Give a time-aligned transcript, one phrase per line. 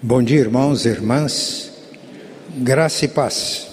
[0.00, 1.72] Bom dia, irmãos e irmãs.
[2.58, 3.66] Graça e paz.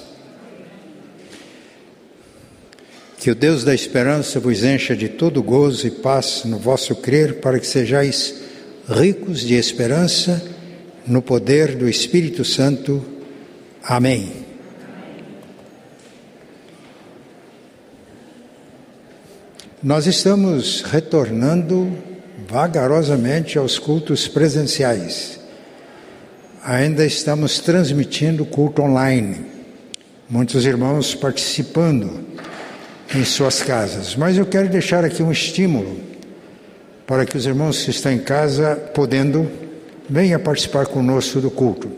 [3.19, 7.41] Que o Deus da esperança vos encha de todo gozo e paz no vosso crer,
[7.41, 8.41] para que sejais
[8.89, 10.43] ricos de esperança
[11.05, 13.05] no poder do Espírito Santo.
[13.83, 14.31] Amém.
[19.81, 21.95] Nós estamos retornando
[22.49, 25.44] vagarosamente aos cultos presenciais
[26.65, 29.45] ainda estamos transmitindo culto online.
[30.27, 32.25] Muitos irmãos participando
[33.13, 34.15] em suas casas.
[34.15, 35.99] Mas eu quero deixar aqui um estímulo
[37.05, 39.47] para que os irmãos que estão em casa, podendo,
[40.09, 41.91] venham participar conosco do culto.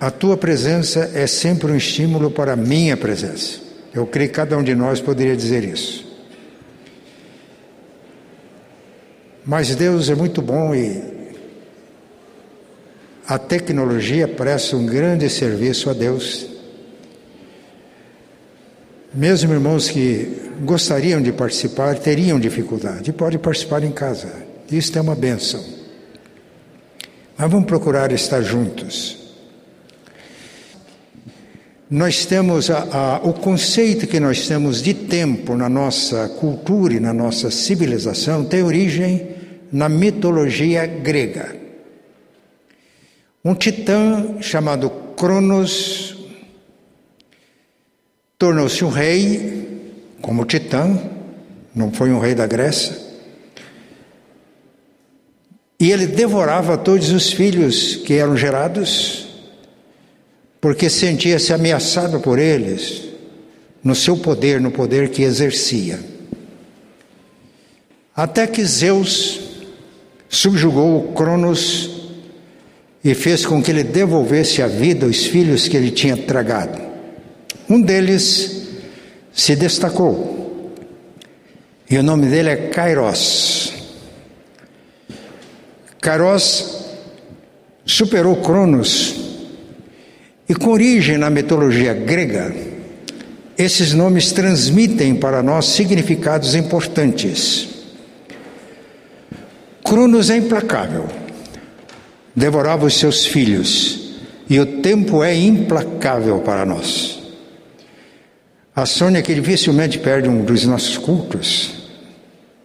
[0.00, 3.60] A tua presença é sempre um estímulo para a minha presença.
[3.92, 6.02] Eu creio que cada um de nós poderia dizer isso.
[9.44, 11.14] Mas Deus é muito bom e
[13.26, 16.46] a tecnologia presta um grande serviço a Deus.
[19.14, 24.30] Mesmo irmãos que gostariam de participar, teriam dificuldade, pode participar em casa.
[24.70, 25.64] Isso é uma benção.
[27.36, 29.18] Mas vamos procurar estar juntos.
[31.90, 37.00] Nós temos a, a, o conceito que nós temos de tempo na nossa cultura e
[37.00, 39.28] na nossa civilização tem origem
[39.70, 41.63] na mitologia grega.
[43.44, 46.16] Um titã chamado Cronos
[48.38, 49.92] tornou-se um rei,
[50.22, 50.98] como titã,
[51.74, 52.96] não foi um rei da Grécia.
[55.78, 59.26] E ele devorava todos os filhos que eram gerados,
[60.58, 63.02] porque sentia-se ameaçado por eles,
[63.82, 66.00] no seu poder, no poder que exercia.
[68.16, 69.38] Até que Zeus
[70.30, 72.03] subjugou Cronos
[73.04, 76.80] e fez com que ele devolvesse a vida aos filhos que ele tinha tragado.
[77.68, 78.68] Um deles
[79.30, 80.72] se destacou,
[81.90, 83.74] e o nome dele é Kairos.
[86.00, 86.86] Kairos
[87.84, 89.14] superou Cronos,
[90.48, 92.54] e com origem na mitologia grega,
[93.56, 97.68] esses nomes transmitem para nós significados importantes.
[99.82, 101.23] Cronos é implacável
[102.34, 104.14] devorava os seus filhos,
[104.48, 107.20] e o tempo é implacável para nós.
[108.74, 111.72] A Sônia, que dificilmente perde um dos nossos cultos,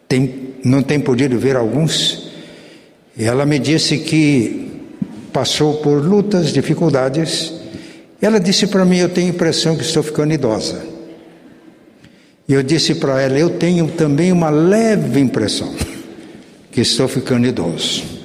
[0.07, 2.29] tem, não tem podido ver alguns,
[3.15, 4.69] e ela me disse que
[5.31, 7.53] passou por lutas, dificuldades.
[8.21, 10.83] Ela disse para mim: Eu tenho a impressão que estou ficando idosa.
[12.47, 15.73] E eu disse para ela: Eu tenho também uma leve impressão
[16.71, 18.18] que estou ficando idoso.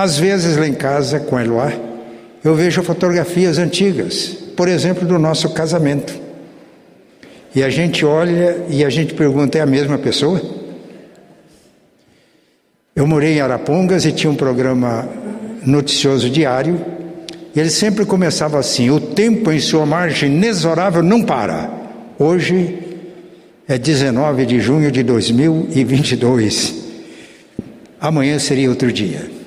[0.00, 1.72] Às vezes lá em casa, com Eloá,
[2.44, 6.14] eu vejo fotografias antigas, por exemplo, do nosso casamento.
[7.52, 10.40] E a gente olha e a gente pergunta: é a mesma pessoa?
[12.94, 15.08] Eu morei em Arapongas e tinha um programa
[15.66, 16.80] noticioso diário.
[17.52, 21.72] E ele sempre começava assim: o tempo em sua margem inexorável não para.
[22.16, 22.78] Hoje
[23.66, 26.84] é 19 de junho de 2022.
[28.00, 29.37] Amanhã seria outro dia.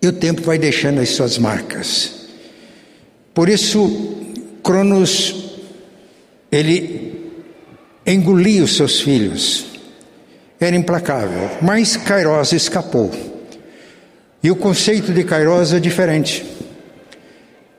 [0.00, 2.12] E o tempo vai deixando as suas marcas.
[3.34, 4.16] Por isso,
[4.62, 5.60] Cronos,
[6.50, 7.32] ele
[8.06, 9.66] engolia os seus filhos.
[10.60, 11.50] Era implacável.
[11.60, 13.10] Mas Kairos escapou.
[14.42, 16.44] E o conceito de Kairos é diferente.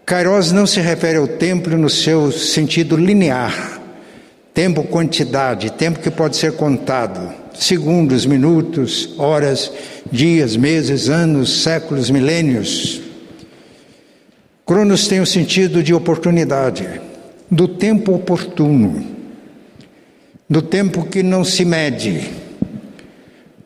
[0.06, 3.80] Kairos não se refere ao tempo no seu sentido linear.
[4.54, 9.72] Tempo, quantidade, tempo que pode ser contado segundos, minutos, horas,
[10.10, 13.02] dias, meses, anos, séculos, milênios.
[14.66, 16.88] Cronos tem o sentido de oportunidade,
[17.52, 19.06] do tempo oportuno,
[20.50, 22.30] do tempo que não se mede,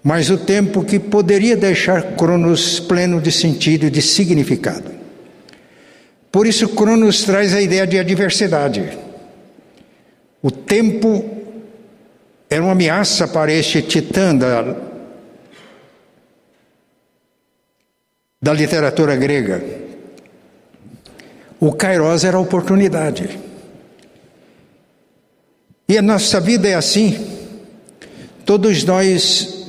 [0.04, 4.92] mas o tempo que poderia deixar Cronos pleno de sentido e de significado.
[6.31, 8.98] Por isso, Cronos traz a ideia de adversidade.
[10.42, 11.43] O tempo
[12.54, 14.76] era uma ameaça para este titã da,
[18.40, 19.64] da literatura grega.
[21.60, 23.40] O Kairos era a oportunidade.
[25.90, 27.28] E a nossa vida é assim.
[28.46, 29.68] Todos nós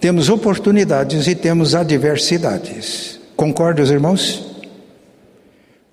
[0.00, 3.20] temos oportunidades e temos adversidades.
[3.36, 4.56] Concordam, os irmãos?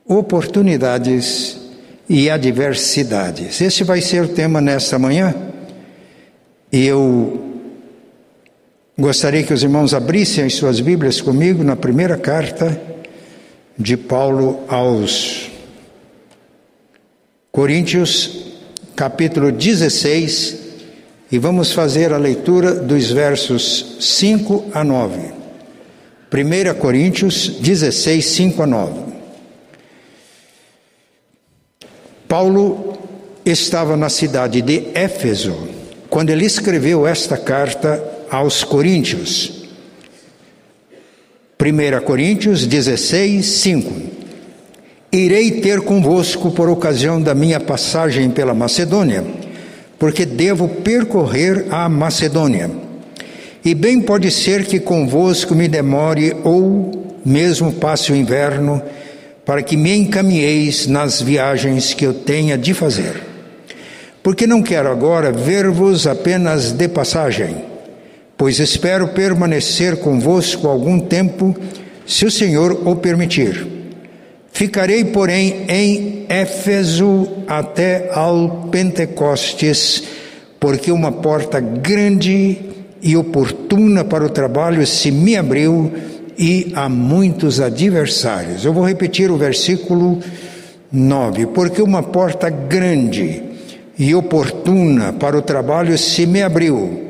[0.07, 1.59] Oportunidades
[2.09, 3.61] e adversidades.
[3.61, 5.52] Esse vai ser o tema nesta manhã.
[6.75, 7.53] Eu
[8.97, 12.79] Gostaria que os irmãos abrissem as suas Bíblias comigo na primeira carta
[13.75, 15.49] de Paulo aos
[17.51, 18.53] Coríntios,
[18.95, 20.59] capítulo 16,
[21.31, 25.31] e vamos fazer a leitura dos versos 5 a 9.
[26.31, 29.01] 1 Coríntios 16, 5 a 9.
[32.27, 32.95] Paulo
[33.43, 35.72] estava na cidade de Éfeso
[36.13, 37.99] quando ele escreveu esta carta
[38.29, 39.63] aos Coríntios.
[41.59, 43.91] 1 Coríntios 16, 5.
[45.11, 49.25] Irei ter convosco por ocasião da minha passagem pela Macedônia,
[49.97, 52.69] porque devo percorrer a Macedônia.
[53.65, 58.79] E bem pode ser que convosco me demore ou mesmo passe o inverno,
[59.43, 63.32] para que me encaminheis nas viagens que eu tenha de fazer.
[64.23, 67.73] Porque não quero agora ver-vos apenas de passagem
[68.43, 71.55] pois espero permanecer convosco algum tempo,
[72.05, 73.65] se o Senhor o permitir.
[74.51, 80.03] Ficarei, porém, em Éfeso até ao Pentecostes,
[80.59, 82.57] porque uma porta grande
[83.01, 85.91] e oportuna para o trabalho se me abriu
[86.37, 88.65] e há muitos adversários.
[88.65, 90.19] Eu vou repetir o versículo
[90.91, 93.52] 9: porque uma porta grande
[93.97, 97.07] e oportuna para o trabalho se me abriu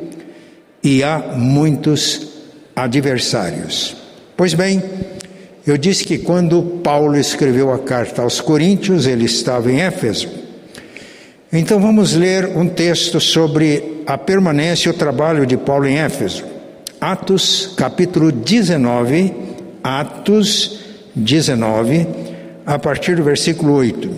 [0.84, 2.28] e há muitos
[2.76, 3.96] adversários.
[4.36, 4.84] Pois bem,
[5.66, 10.28] eu disse que quando Paulo escreveu a carta aos Coríntios, ele estava em Éfeso.
[11.52, 16.44] Então vamos ler um texto sobre a permanência e o trabalho de Paulo em Éfeso.
[17.00, 19.34] Atos, capítulo 19,
[19.84, 20.80] Atos
[21.16, 22.08] 19,
[22.66, 24.10] a partir do versículo 8.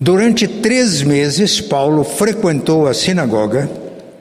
[0.00, 3.68] Durante três meses, Paulo frequentou a sinagoga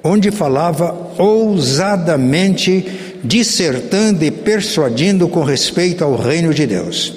[0.03, 2.85] onde falava ousadamente,
[3.23, 7.13] dissertando e persuadindo com respeito ao reino de Deus.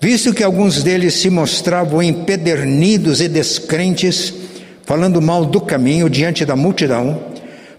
[0.00, 4.34] Visto que alguns deles se mostravam empedernidos e descrentes,
[4.84, 7.22] falando mal do caminho diante da multidão,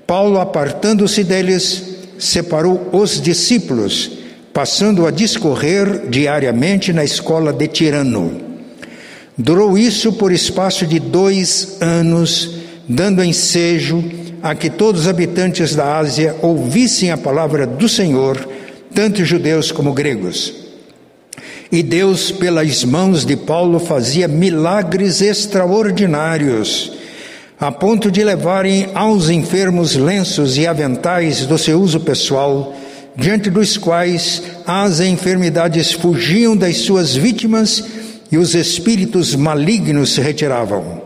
[0.08, 1.84] Paulo, apartando-se deles,
[2.18, 4.12] separou os discípulos,
[4.54, 8.45] passando a discorrer diariamente na escola de Tirano.
[9.38, 14.04] Durou isso por espaço de dois anos dando ensejo
[14.42, 18.48] a que todos os habitantes da Ásia ouvissem a palavra do Senhor,
[18.94, 20.54] tanto judeus como gregos.
[21.72, 26.94] E Deus, pelas mãos de Paulo, fazia milagres extraordinários,
[27.60, 32.76] a ponto de levarem aos enfermos lenços e aventais do seu uso pessoal,
[33.18, 37.84] diante dos quais as enfermidades fugiam das suas vítimas
[38.32, 41.02] e os espíritos malignos se retiravam.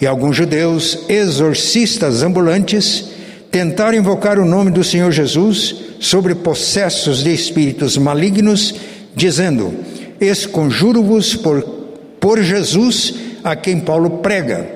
[0.00, 3.06] E alguns judeus, exorcistas ambulantes,
[3.50, 8.74] tentaram invocar o nome do Senhor Jesus sobre possessos de espíritos malignos,
[9.14, 9.74] dizendo:
[10.20, 11.62] Esconjuro-vos por,
[12.20, 14.68] por Jesus a quem Paulo prega.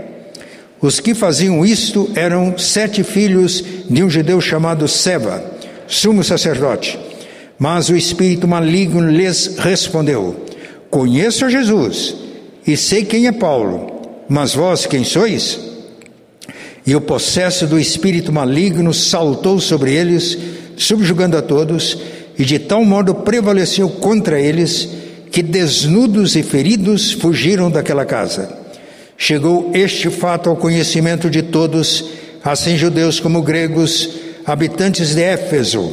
[0.81, 5.45] Os que faziam isto eram sete filhos de um judeu chamado Seba,
[5.87, 6.99] sumo sacerdote.
[7.59, 10.47] Mas o espírito maligno lhes respondeu:
[10.91, 12.15] Conheço a Jesus
[12.67, 14.01] e sei quem é Paulo
[14.31, 15.59] mas vós quem sois?
[16.87, 20.39] E o possesso do espírito maligno saltou sobre eles,
[20.77, 21.99] subjugando a todos,
[22.39, 24.89] e de tal modo prevaleceu contra eles,
[25.33, 28.57] que desnudos e feridos fugiram daquela casa.
[29.19, 32.05] Chegou este fato ao conhecimento de todos,
[32.45, 34.11] assim judeus como gregos,
[34.47, 35.91] habitantes de Éfeso.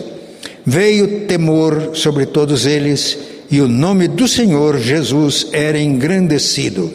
[0.64, 3.18] Veio temor sobre todos eles,
[3.50, 6.92] e o nome do Senhor Jesus era engrandecido.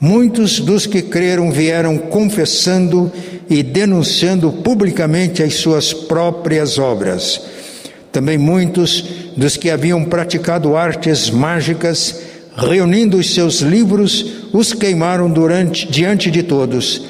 [0.00, 3.10] Muitos dos que creram vieram confessando
[3.48, 7.40] e denunciando publicamente as suas próprias obras.
[8.10, 9.04] Também muitos
[9.36, 12.20] dos que haviam praticado artes mágicas,
[12.56, 17.02] reunindo os seus livros, os queimaram durante, diante de todos.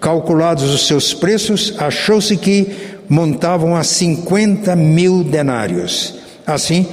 [0.00, 2.68] Calculados os seus preços, achou-se que
[3.08, 6.14] montavam a cinquenta mil denários.
[6.46, 6.86] Assim,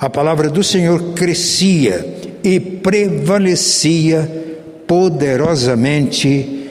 [0.00, 2.06] a palavra do Senhor crescia
[2.42, 4.26] e prevalecia
[4.86, 6.70] poderosamente.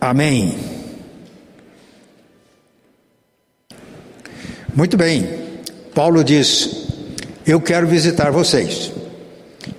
[0.00, 0.58] Amém.
[4.74, 5.28] Muito bem,
[5.94, 6.88] Paulo diz:
[7.46, 8.90] Eu quero visitar vocês.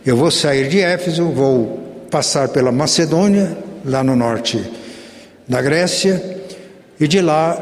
[0.06, 4.64] Eu vou sair de Éfeso, vou passar pela Macedônia, lá no norte
[5.46, 6.40] da Grécia,
[6.98, 7.62] e de lá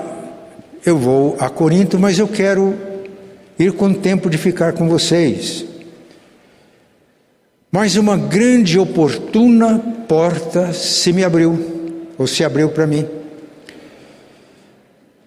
[0.85, 2.92] eu vou a Corinto, mas eu quero
[3.57, 5.65] ir com tempo de ficar com vocês.
[7.71, 13.07] Mas uma grande oportuna porta se me abriu, ou se abriu para mim.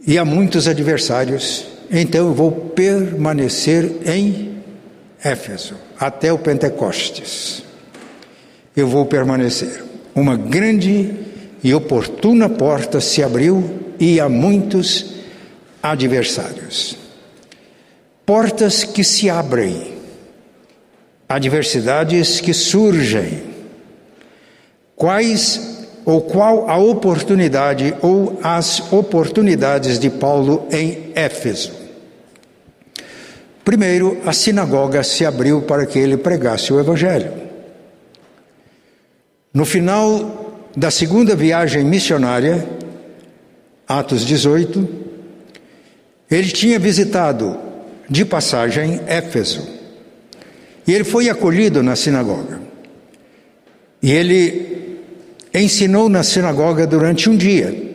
[0.06, 4.56] e há muitos adversários, então eu vou permanecer em
[5.22, 7.64] Éfeso até o Pentecostes.
[8.76, 9.82] Eu vou permanecer.
[10.14, 11.10] Uma grande
[11.64, 13.68] e oportuna porta se abriu
[13.98, 15.14] e há muitos
[15.82, 17.05] adversários.
[18.26, 19.94] Portas que se abrem,
[21.28, 23.44] adversidades que surgem.
[24.96, 31.72] Quais ou qual a oportunidade ou as oportunidades de Paulo em Éfeso?
[33.64, 37.32] Primeiro, a sinagoga se abriu para que ele pregasse o Evangelho.
[39.54, 42.66] No final da segunda viagem missionária,
[43.86, 44.88] Atos 18,
[46.28, 47.65] ele tinha visitado
[48.08, 49.66] de passagem Éfeso.
[50.86, 52.60] E ele foi acolhido na sinagoga.
[54.02, 55.00] E ele
[55.52, 57.86] ensinou na sinagoga durante um dia.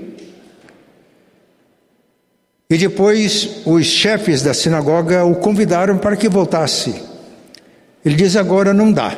[2.70, 7.02] E depois os chefes da sinagoga o convidaram para que voltasse.
[8.04, 9.18] Ele diz: agora não dá.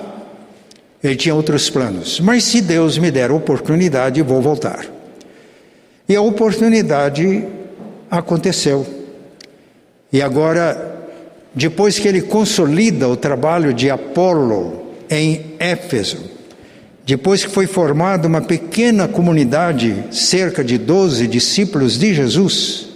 [1.03, 2.19] Ele tinha outros planos.
[2.19, 4.85] Mas se Deus me der a oportunidade, vou voltar.
[6.07, 7.45] E a oportunidade
[8.09, 9.02] aconteceu.
[10.13, 11.09] E agora,
[11.55, 16.19] depois que ele consolida o trabalho de Apolo em Éfeso,
[17.03, 22.89] depois que foi formada uma pequena comunidade, cerca de 12 discípulos de Jesus,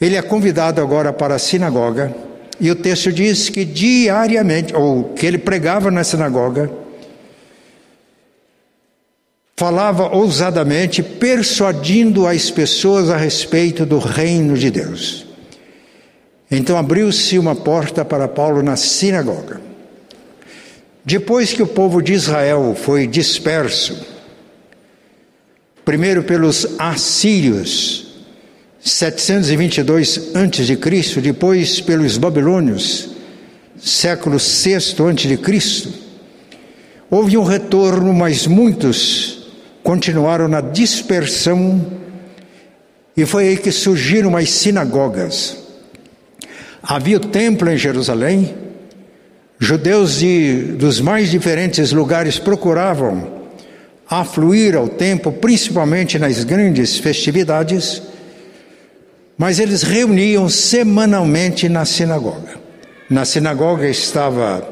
[0.00, 2.12] ele é convidado agora para a sinagoga,
[2.60, 6.68] e o texto diz que diariamente, ou que ele pregava na sinagoga,
[9.56, 15.27] falava ousadamente, persuadindo as pessoas a respeito do reino de Deus.
[16.50, 19.60] Então abriu-se uma porta para Paulo na sinagoga.
[21.04, 23.98] Depois que o povo de Israel foi disperso,
[25.84, 28.06] primeiro pelos assírios,
[28.80, 33.10] 722 a.C., depois pelos babilônios,
[33.78, 35.88] século VI a.C.,
[37.10, 39.48] houve um retorno, mas muitos
[39.82, 41.86] continuaram na dispersão,
[43.16, 45.67] e foi aí que surgiram as sinagogas.
[46.90, 48.54] Havia o templo em Jerusalém,
[49.58, 53.30] judeus de, dos mais diferentes lugares procuravam
[54.08, 58.00] afluir ao templo, principalmente nas grandes festividades,
[59.36, 62.56] mas eles reuniam semanalmente na sinagoga.
[63.10, 64.66] Na sinagoga estava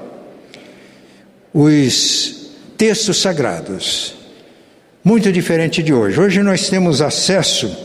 [1.52, 4.14] os textos sagrados,
[5.04, 6.18] muito diferente de hoje.
[6.18, 7.76] Hoje nós temos acesso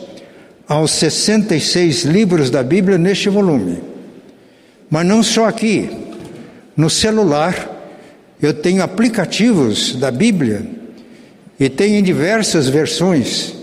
[0.70, 3.91] aos 66 livros da Bíblia neste volume.
[4.92, 5.90] Mas não só aqui.
[6.76, 7.56] No celular,
[8.42, 10.66] eu tenho aplicativos da Bíblia
[11.58, 13.54] e tenho em diversas versões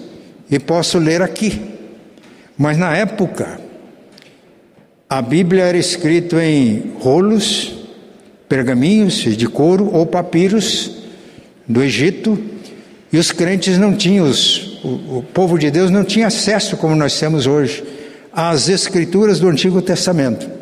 [0.51, 1.61] e posso ler aqui.
[2.57, 3.61] Mas na época,
[5.09, 7.75] a Bíblia era escrita em rolos,
[8.49, 11.03] pergaminhos de couro ou papiros
[11.69, 12.39] do Egito
[13.13, 16.97] e os crentes não tinham, os, o, o povo de Deus não tinha acesso, como
[16.97, 17.85] nós temos hoje,
[18.33, 20.58] às escrituras do Antigo Testamento.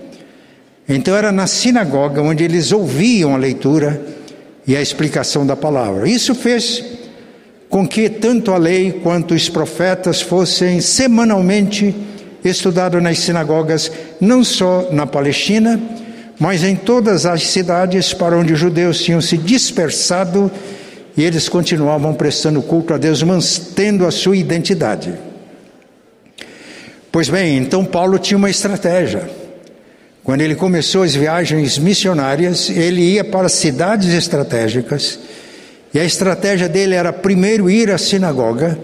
[0.89, 4.01] Então era na sinagoga onde eles ouviam a leitura
[4.67, 6.09] e a explicação da palavra.
[6.09, 6.85] Isso fez
[7.69, 11.95] com que tanto a lei quanto os profetas fossem semanalmente
[12.45, 13.91] estudados nas sinagogas,
[14.21, 15.81] não só na Palestina,
[16.39, 20.51] mas em todas as cidades para onde os judeus tinham se dispersado
[21.17, 25.15] e eles continuavam prestando culto a Deus, mantendo a sua identidade.
[27.11, 29.46] Pois bem, então Paulo tinha uma estratégia.
[30.27, 35.21] Quando ele começou as viagens missionárias, ele ia para cidades estratégicas,
[35.95, 38.77] e a estratégia dele era primeiro ir à sinagoga,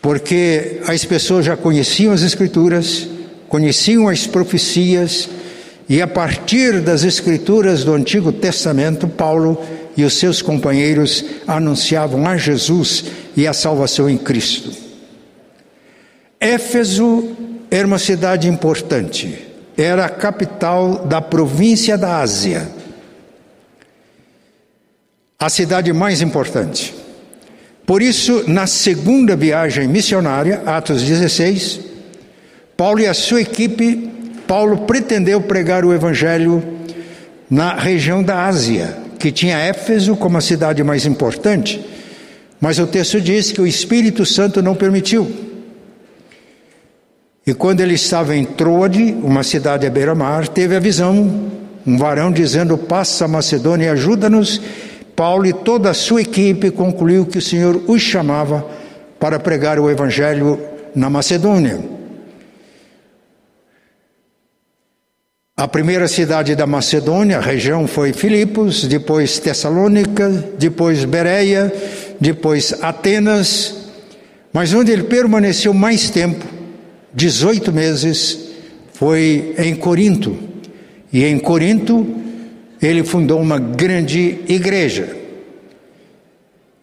[0.00, 3.08] porque as pessoas já conheciam as Escrituras,
[3.48, 5.28] conheciam as profecias,
[5.88, 9.60] e a partir das Escrituras do Antigo Testamento, Paulo
[9.96, 14.70] e os seus companheiros anunciavam a Jesus e a salvação em Cristo.
[16.38, 17.30] Éfeso
[17.68, 22.68] era uma cidade importante, era a capital da província da Ásia,
[25.38, 26.94] a cidade mais importante.
[27.84, 31.80] Por isso, na segunda viagem missionária, Atos 16,
[32.76, 34.10] Paulo e a sua equipe,
[34.46, 36.62] Paulo pretendeu pregar o evangelho
[37.48, 41.84] na região da Ásia, que tinha Éfeso como a cidade mais importante,
[42.60, 45.30] mas o texto diz que o Espírito Santo não permitiu.
[47.46, 51.48] E quando ele estava em Troade, uma cidade à beira-mar, teve a visão,
[51.86, 54.60] um varão dizendo: Passa a Macedônia e ajuda-nos.
[55.14, 58.66] Paulo e toda a sua equipe concluiu que o Senhor os chamava
[59.20, 60.60] para pregar o Evangelho
[60.94, 61.78] na Macedônia.
[65.56, 71.72] A primeira cidade da Macedônia, a região foi Filipos, depois Tessalônica, depois Bereia,
[72.20, 73.74] depois Atenas,
[74.52, 76.55] mas onde ele permaneceu mais tempo,
[77.16, 78.38] 18 meses,
[78.92, 80.36] foi em Corinto.
[81.10, 82.06] E em Corinto
[82.80, 85.16] ele fundou uma grande igreja.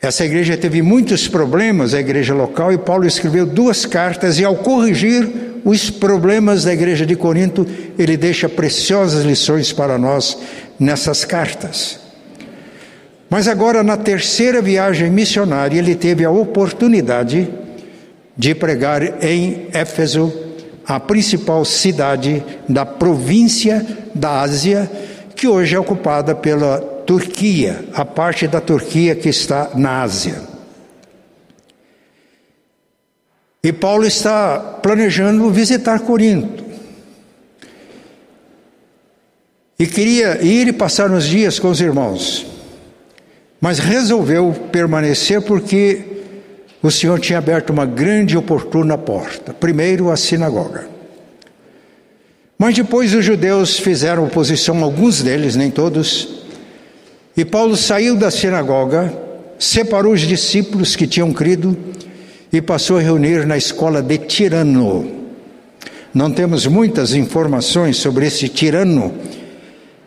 [0.01, 4.55] Essa igreja teve muitos problemas, a igreja local, e Paulo escreveu duas cartas, e ao
[4.55, 5.29] corrigir
[5.63, 7.65] os problemas da igreja de Corinto,
[7.97, 10.37] ele deixa preciosas lições para nós
[10.79, 11.99] nessas cartas.
[13.29, 17.47] Mas agora, na terceira viagem missionária, ele teve a oportunidade
[18.35, 20.33] de pregar em Éfeso,
[20.85, 24.89] a principal cidade da província da Ásia,
[25.35, 30.41] que hoje é ocupada pela Turquia, a parte da Turquia que está na Ásia.
[33.63, 36.63] E Paulo está planejando visitar Corinto.
[39.79, 42.45] E queria ir e passar uns dias com os irmãos,
[43.59, 46.12] mas resolveu permanecer porque
[46.83, 49.53] o Senhor tinha aberto uma grande e oportuna porta.
[49.53, 50.85] Primeiro, a sinagoga.
[52.59, 56.43] Mas depois os judeus fizeram oposição, alguns deles, nem todos,
[57.35, 59.11] e Paulo saiu da sinagoga,
[59.57, 61.75] separou os discípulos que tinham crido
[62.51, 65.23] e passou a reunir na escola de Tirano.
[66.13, 69.13] Não temos muitas informações sobre esse tirano,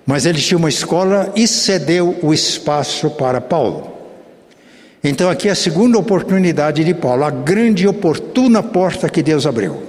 [0.06, 3.95] mas ele tinha uma escola e cedeu o espaço para Paulo.
[5.08, 9.46] Então, aqui é a segunda oportunidade de Paulo, a grande e oportuna porta que Deus
[9.46, 9.80] abriu.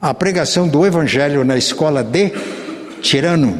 [0.00, 2.30] A pregação do Evangelho na escola de
[3.02, 3.58] Tirano.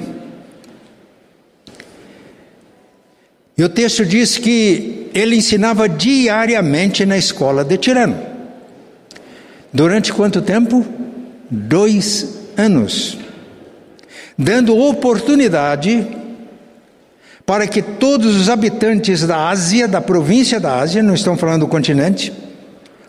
[3.59, 8.17] E o texto diz que ele ensinava diariamente na escola de Tirano.
[9.73, 10.87] Durante quanto tempo?
[11.51, 13.19] Dois anos.
[14.39, 16.14] Dando oportunidade
[17.47, 21.69] para que todos os habitantes da Ásia, da província da Ásia, não estão falando do
[21.69, 22.33] continente,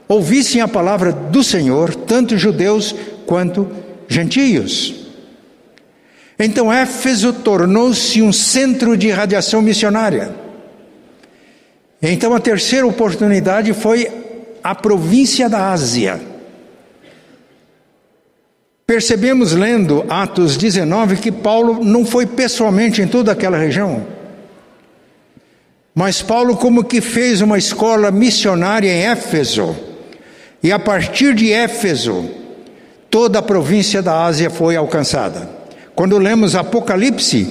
[0.08, 2.94] ouvissem a palavra do Senhor, tanto judeus
[3.26, 3.70] quanto
[4.08, 5.06] gentios.
[6.38, 10.36] Então Éfeso tornou-se um centro de radiação missionária.
[12.02, 14.10] Então a terceira oportunidade foi
[14.62, 16.20] a província da Ásia.
[18.86, 24.15] Percebemos lendo Atos 19 que Paulo não foi pessoalmente em toda aquela região.
[25.96, 29.74] Mas Paulo, como que fez uma escola missionária em Éfeso,
[30.62, 32.30] e a partir de Éfeso,
[33.10, 35.50] toda a província da Ásia foi alcançada.
[35.96, 37.48] Quando lemos Apocalipse,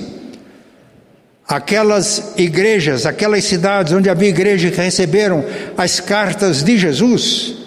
[1.48, 5.42] aquelas igrejas, aquelas cidades onde havia igrejas que receberam
[5.74, 7.63] as cartas de Jesus,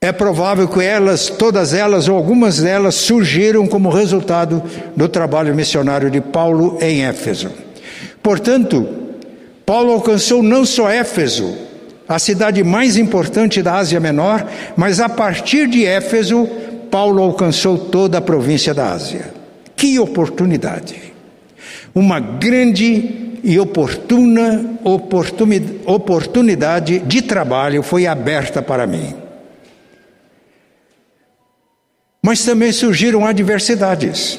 [0.00, 4.62] é provável que elas, todas elas ou algumas delas, surgiram como resultado
[4.94, 7.50] do trabalho missionário de Paulo em Éfeso.
[8.22, 8.86] Portanto,
[9.66, 11.52] Paulo alcançou não só Éfeso,
[12.08, 16.48] a cidade mais importante da Ásia Menor, mas a partir de Éfeso,
[16.90, 19.34] Paulo alcançou toda a província da Ásia.
[19.74, 21.12] Que oportunidade!
[21.92, 24.78] Uma grande e oportuna
[25.84, 29.27] oportunidade de trabalho foi aberta para mim.
[32.22, 34.38] Mas também surgiram adversidades.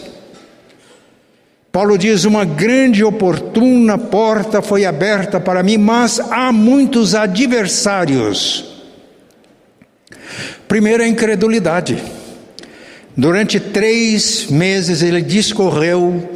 [1.72, 8.66] Paulo diz: uma grande e oportuna porta foi aberta para mim, mas há muitos adversários.
[10.68, 12.04] Primeiro, a incredulidade.
[13.16, 16.30] Durante três meses ele discorreu,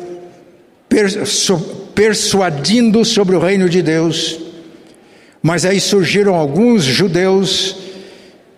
[1.95, 4.39] persuadindo sobre o reino de Deus,
[5.41, 7.82] mas aí surgiram alguns judeus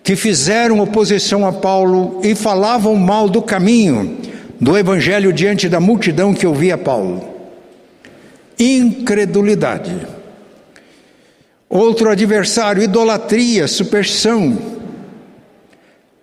[0.05, 4.19] que fizeram oposição a Paulo e falavam mal do caminho
[4.61, 7.27] do evangelho diante da multidão que ouvia Paulo.
[8.57, 9.95] Incredulidade.
[11.67, 14.55] Outro adversário, idolatria, superstição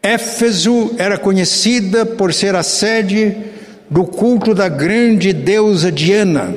[0.00, 3.36] Éfeso era conhecida por ser a sede
[3.90, 6.54] do culto da grande deusa Diana.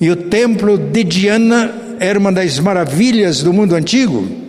[0.00, 4.43] E o templo de Diana era uma das maravilhas do mundo antigo.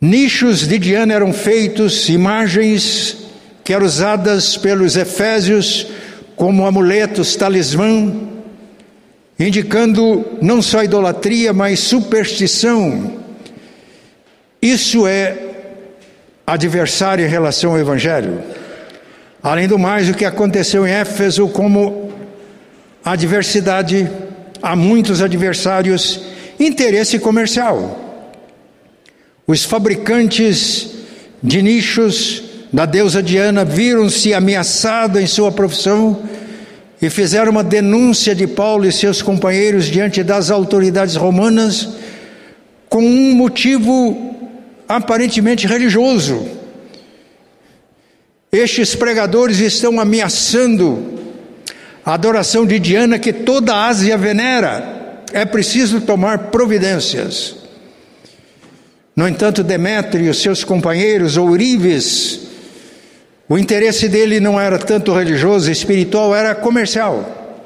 [0.00, 3.16] Nichos de Diana eram feitos, imagens
[3.64, 5.86] que eram usadas pelos efésios
[6.36, 8.14] como amuletos, talismã,
[9.38, 13.24] indicando não só idolatria, mas superstição
[14.60, 15.36] isso é
[16.46, 18.42] adversário em relação ao Evangelho.
[19.42, 22.10] Além do mais, o que aconteceu em Éfeso como
[23.04, 24.10] adversidade,
[24.60, 26.20] há muitos adversários
[26.58, 28.05] interesse comercial.
[29.46, 30.88] Os fabricantes
[31.40, 36.20] de nichos da deusa Diana viram-se ameaçados em sua profissão
[37.00, 41.90] e fizeram uma denúncia de Paulo e seus companheiros diante das autoridades romanas
[42.88, 44.34] com um motivo
[44.88, 46.48] aparentemente religioso.
[48.50, 51.20] Estes pregadores estão ameaçando
[52.04, 55.22] a adoração de Diana que toda a Ásia venera.
[55.32, 57.65] É preciso tomar providências.
[59.16, 62.48] No entanto, Demétrio e seus companheiros, ourives,
[63.48, 67.62] o interesse dele não era tanto religioso, espiritual, era comercial.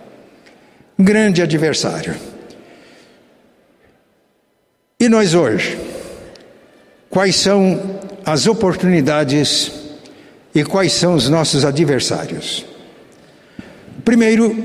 [0.96, 2.14] Grande adversário.
[5.00, 5.76] E nós hoje?
[7.08, 9.72] Quais são as oportunidades
[10.54, 12.64] e quais são os nossos adversários?
[14.04, 14.56] Primeiro,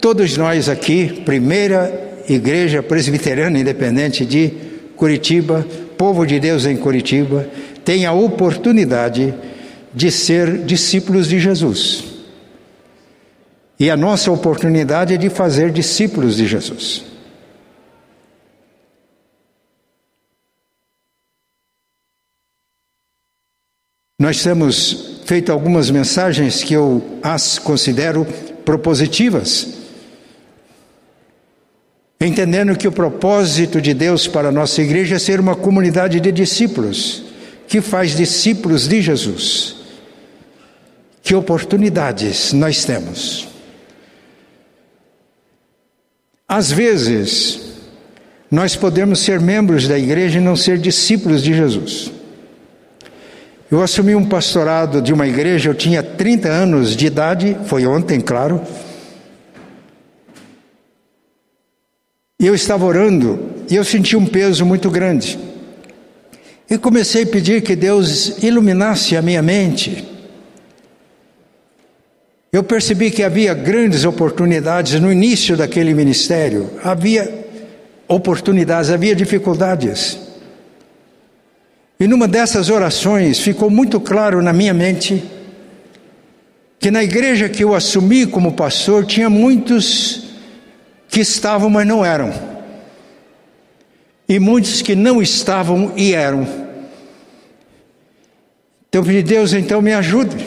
[0.00, 4.50] todos nós aqui, primeira Igreja Presbiteriana Independente de
[4.96, 5.64] Curitiba,
[5.96, 7.48] povo de Deus em Curitiba,
[7.84, 9.34] tem a oportunidade
[9.94, 12.04] de ser discípulos de Jesus.
[13.78, 17.04] E a nossa oportunidade é de fazer discípulos de Jesus.
[24.18, 28.26] Nós temos feito algumas mensagens que eu as considero
[28.64, 29.75] propositivas,
[32.20, 36.32] entendendo que o propósito de Deus para a nossa igreja é ser uma comunidade de
[36.32, 37.24] discípulos,
[37.68, 39.76] que faz discípulos de Jesus.
[41.22, 43.48] Que oportunidades nós temos.
[46.48, 47.60] Às vezes,
[48.50, 52.12] nós podemos ser membros da igreja e não ser discípulos de Jesus.
[53.68, 58.20] Eu assumi um pastorado de uma igreja, eu tinha 30 anos de idade, foi ontem,
[58.20, 58.62] claro.
[62.38, 65.38] E eu estava orando e eu senti um peso muito grande.
[66.68, 70.06] E comecei a pedir que Deus iluminasse a minha mente.
[72.52, 77.46] Eu percebi que havia grandes oportunidades no início daquele ministério, havia
[78.06, 80.18] oportunidades, havia dificuldades.
[81.98, 85.24] E numa dessas orações ficou muito claro na minha mente
[86.78, 90.25] que na igreja que eu assumi como pastor tinha muitos
[91.08, 92.32] que estavam, mas não eram.
[94.28, 96.46] E muitos que não estavam e eram.
[98.88, 100.46] Então pedi, Deus, então me ajude,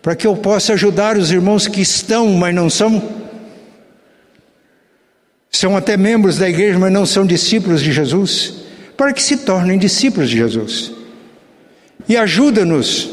[0.00, 3.02] para que eu possa ajudar os irmãos que estão, mas não são.
[5.50, 9.78] São até membros da igreja, mas não são discípulos de Jesus para que se tornem
[9.78, 10.92] discípulos de Jesus.
[12.08, 13.10] E ajuda-nos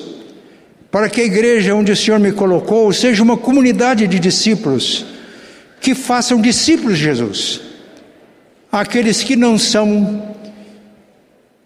[0.90, 5.06] para que a igreja onde o Senhor me colocou seja uma comunidade de discípulos
[5.84, 7.60] que façam discípulos de Jesus.
[8.72, 10.34] Aqueles que não são,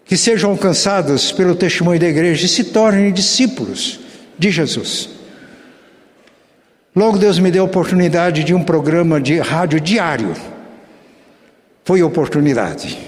[0.04, 4.00] que sejam alcançados pelo testemunho da igreja e se tornem discípulos
[4.36, 5.08] de Jesus.
[6.96, 10.34] Logo Deus me deu a oportunidade de um programa de rádio diário.
[11.84, 12.98] Foi oportunidade.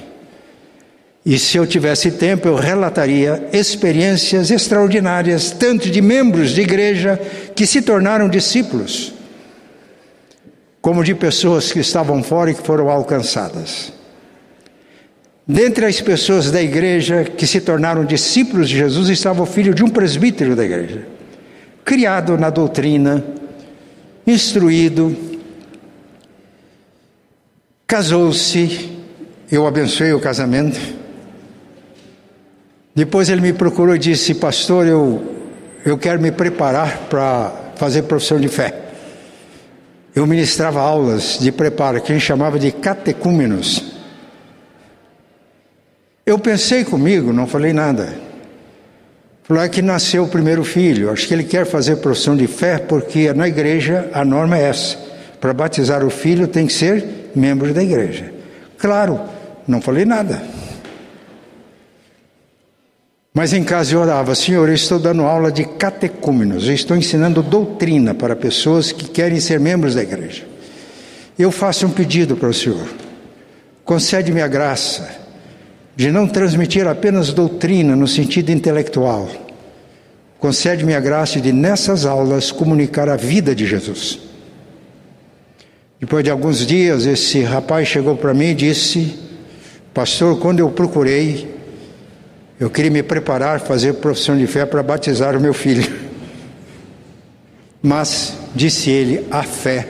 [1.26, 7.20] E se eu tivesse tempo, eu relataria experiências extraordinárias, tanto de membros de igreja
[7.56, 9.12] que se tornaram discípulos,
[10.80, 13.92] como de pessoas que estavam fora e que foram alcançadas.
[15.46, 19.82] Dentre as pessoas da igreja que se tornaram discípulos de Jesus estava o filho de
[19.82, 21.06] um presbítero da igreja,
[21.84, 23.24] criado na doutrina,
[24.26, 25.16] instruído,
[27.86, 28.96] casou-se,
[29.50, 31.00] eu abençoei o casamento
[32.94, 35.22] depois ele me procurou e disse: Pastor, eu,
[35.84, 38.89] eu quero me preparar para fazer profissão de fé.
[40.14, 43.94] Eu ministrava aulas de preparo, que a gente chamava de catecúmenos.
[46.26, 48.30] Eu pensei comigo, não falei nada.
[49.50, 51.10] Falei é que nasceu o primeiro filho.
[51.10, 54.96] Acho que ele quer fazer profissão de fé porque na igreja a norma é essa.
[55.40, 58.32] Para batizar o filho tem que ser membro da igreja.
[58.78, 59.20] Claro,
[59.66, 60.40] não falei nada.
[63.32, 67.42] Mas em casa eu orava, Senhor, eu estou dando aula de catecúmenos, eu estou ensinando
[67.42, 70.44] doutrina para pessoas que querem ser membros da igreja.
[71.38, 72.88] Eu faço um pedido para o Senhor,
[73.84, 75.08] concede-me a graça
[75.94, 79.28] de não transmitir apenas doutrina no sentido intelectual,
[80.40, 84.18] concede-me a graça de nessas aulas comunicar a vida de Jesus.
[86.00, 89.14] Depois de alguns dias, esse rapaz chegou para mim e disse:
[89.94, 91.59] Pastor, quando eu procurei,
[92.60, 95.90] eu queria me preparar, fazer profissão de fé para batizar o meu filho.
[97.82, 99.88] Mas, disse ele, a fé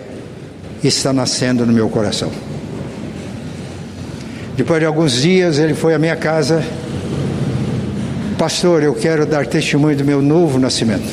[0.85, 2.30] está nascendo no meu coração.
[4.56, 6.62] Depois de alguns dias, ele foi à minha casa.
[8.38, 11.11] Pastor, eu quero dar testemunho do meu novo nascimento.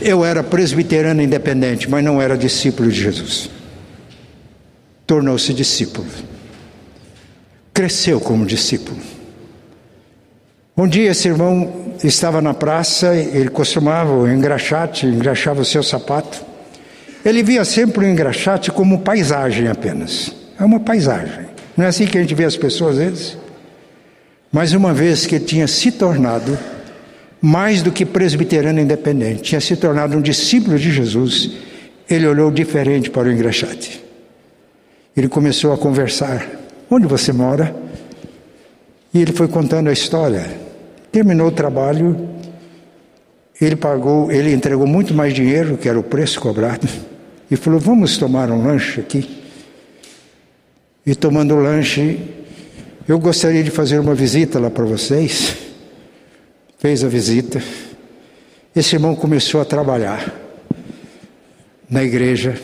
[0.00, 3.48] Eu era presbiteriano independente, mas não era discípulo de Jesus.
[5.06, 6.31] Tornou-se discípulo.
[7.72, 8.98] Cresceu como discípulo.
[10.76, 16.44] Um dia esse irmão estava na praça, ele costumava o engraxate, engraxava o seu sapato.
[17.24, 20.34] Ele via sempre o engraxate como paisagem apenas.
[20.58, 21.46] É uma paisagem.
[21.76, 23.38] Não é assim que a gente vê as pessoas às vezes?
[24.50, 26.58] Mas uma vez que ele tinha se tornado
[27.40, 31.50] mais do que presbiteriano independente, tinha se tornado um discípulo de Jesus,
[32.08, 34.02] ele olhou diferente para o engraxate.
[35.16, 36.61] Ele começou a conversar.
[36.94, 37.74] Onde você mora?
[39.14, 40.44] E ele foi contando a história.
[41.10, 42.28] Terminou o trabalho,
[43.58, 46.86] ele pagou, ele entregou muito mais dinheiro, que era o preço cobrado,
[47.50, 49.42] e falou: Vamos tomar um lanche aqui.
[51.06, 52.20] E tomando o lanche,
[53.08, 55.56] eu gostaria de fazer uma visita lá para vocês.
[56.78, 57.62] Fez a visita.
[58.76, 60.30] Esse irmão começou a trabalhar
[61.88, 62.60] na igreja.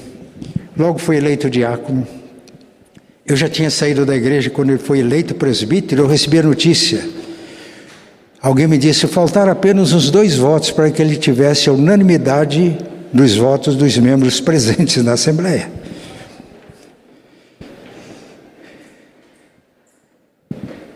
[0.77, 2.18] Logo foi eleito diácono.
[3.29, 6.03] Eu já tinha saído da igreja quando ele foi eleito presbítero.
[6.03, 7.19] Eu recebi a notícia
[8.41, 12.79] Alguém me disse: faltar apenas uns dois votos para que ele tivesse a unanimidade
[13.13, 15.71] dos votos dos membros presentes na Assembleia.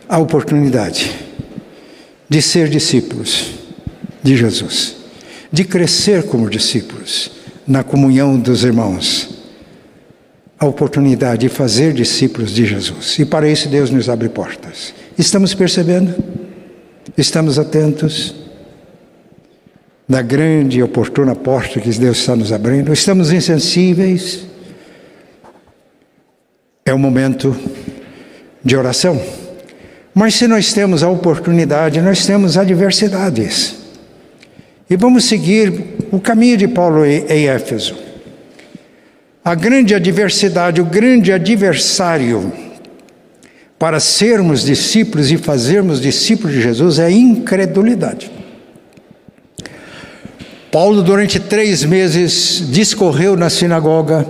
[0.08, 1.10] A oportunidade
[2.28, 3.54] de ser discípulos
[4.22, 4.96] de Jesus,
[5.50, 7.30] de crescer como discípulos
[7.66, 9.41] na comunhão dos irmãos.
[10.62, 13.18] A oportunidade de fazer discípulos de Jesus.
[13.18, 14.94] E para isso Deus nos abre portas.
[15.18, 16.14] Estamos percebendo?
[17.18, 18.32] Estamos atentos
[20.06, 22.92] na grande e oportuna porta que Deus está nos abrindo.
[22.92, 24.46] Estamos insensíveis.
[26.84, 27.56] É o momento
[28.64, 29.20] de oração.
[30.14, 33.74] Mas se nós temos a oportunidade, nós temos adversidades.
[34.88, 38.11] E vamos seguir o caminho de Paulo em Éfeso.
[39.44, 42.52] A grande adversidade, o grande adversário
[43.76, 48.30] para sermos discípulos e fazermos discípulos de Jesus é incredulidade.
[50.70, 54.24] Paulo, durante três meses, discorreu na sinagoga,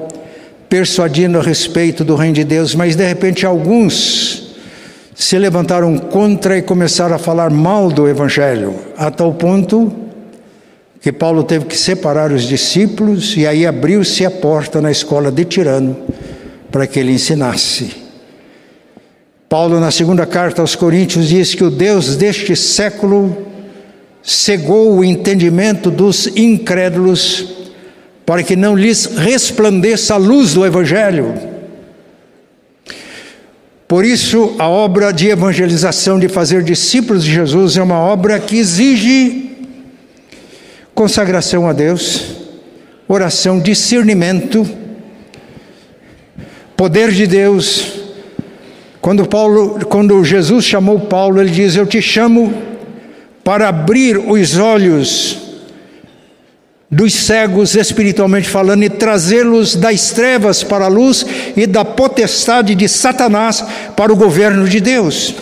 [0.67, 4.57] persuadindo a respeito do reino de Deus, mas de repente alguns
[5.15, 10.02] se levantaram contra e começaram a falar mal do Evangelho, a tal ponto
[11.03, 15.45] que Paulo teve que separar os discípulos e aí abriu-se a porta na escola de
[15.45, 15.97] Tirano
[16.71, 17.91] para que ele ensinasse.
[19.49, 23.37] Paulo, na segunda carta aos Coríntios, diz que o Deus deste século
[24.23, 27.53] cegou o entendimento dos incrédulos
[28.25, 31.35] para que não lhes resplandeça a luz do Evangelho.
[33.89, 38.57] Por isso, a obra de evangelização, de fazer discípulos de Jesus, é uma obra que
[38.57, 39.52] exige
[40.95, 42.37] consagração a Deus,
[43.09, 44.69] oração, discernimento,
[46.77, 48.03] poder de Deus
[49.03, 52.55] quando Paulo, quando Jesus chamou Paulo, ele diz: "Eu te chamo
[53.43, 55.39] para abrir os olhos
[56.89, 61.27] dos cegos espiritualmente falando e trazê-los das trevas para a luz
[61.57, 63.65] e da potestade de Satanás
[63.97, 65.35] para o governo de Deus."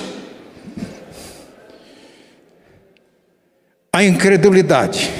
[3.92, 5.10] A incredulidade.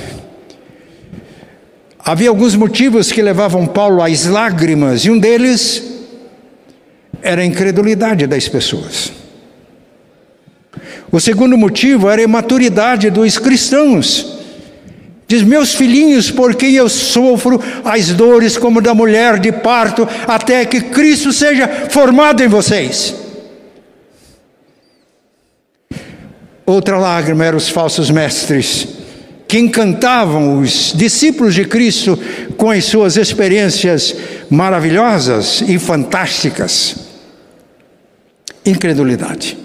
[2.11, 5.81] Havia alguns motivos que levavam Paulo às lágrimas, e um deles
[7.23, 9.13] era a incredulidade das pessoas.
[11.13, 14.41] O segundo motivo era a imaturidade dos cristãos.
[15.29, 20.65] Diz, meus filhinhos, por quem eu sofro as dores como da mulher de parto, até
[20.65, 23.15] que Cristo seja formado em vocês.
[26.67, 29.00] Outra lágrima eram os falsos mestres,
[29.51, 32.17] que encantavam os discípulos de Cristo
[32.57, 34.15] com as suas experiências
[34.49, 36.95] maravilhosas e fantásticas
[38.65, 39.59] incredulidade.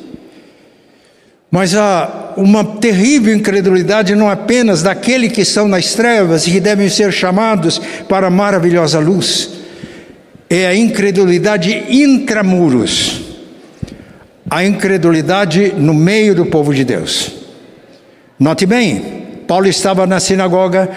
[1.52, 6.90] Mas há uma terrível incredulidade não apenas daqueles que estão nas trevas e que devem
[6.90, 9.52] ser chamados para a maravilhosa luz,
[10.50, 13.22] é a incredulidade intramuros,
[14.50, 17.34] a incredulidade no meio do povo de Deus.
[18.40, 20.90] Note bem, Paulo estava na sinagoga,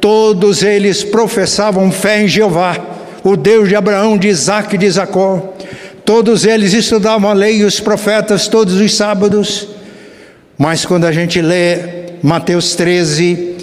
[0.00, 2.76] todos eles professavam fé em Jeová,
[3.22, 5.54] o Deus de Abraão, de Isaac e de Jacó.
[6.04, 9.68] Todos eles estudavam a lei e os profetas todos os sábados.
[10.58, 11.78] Mas quando a gente lê
[12.22, 13.54] Mateus 13,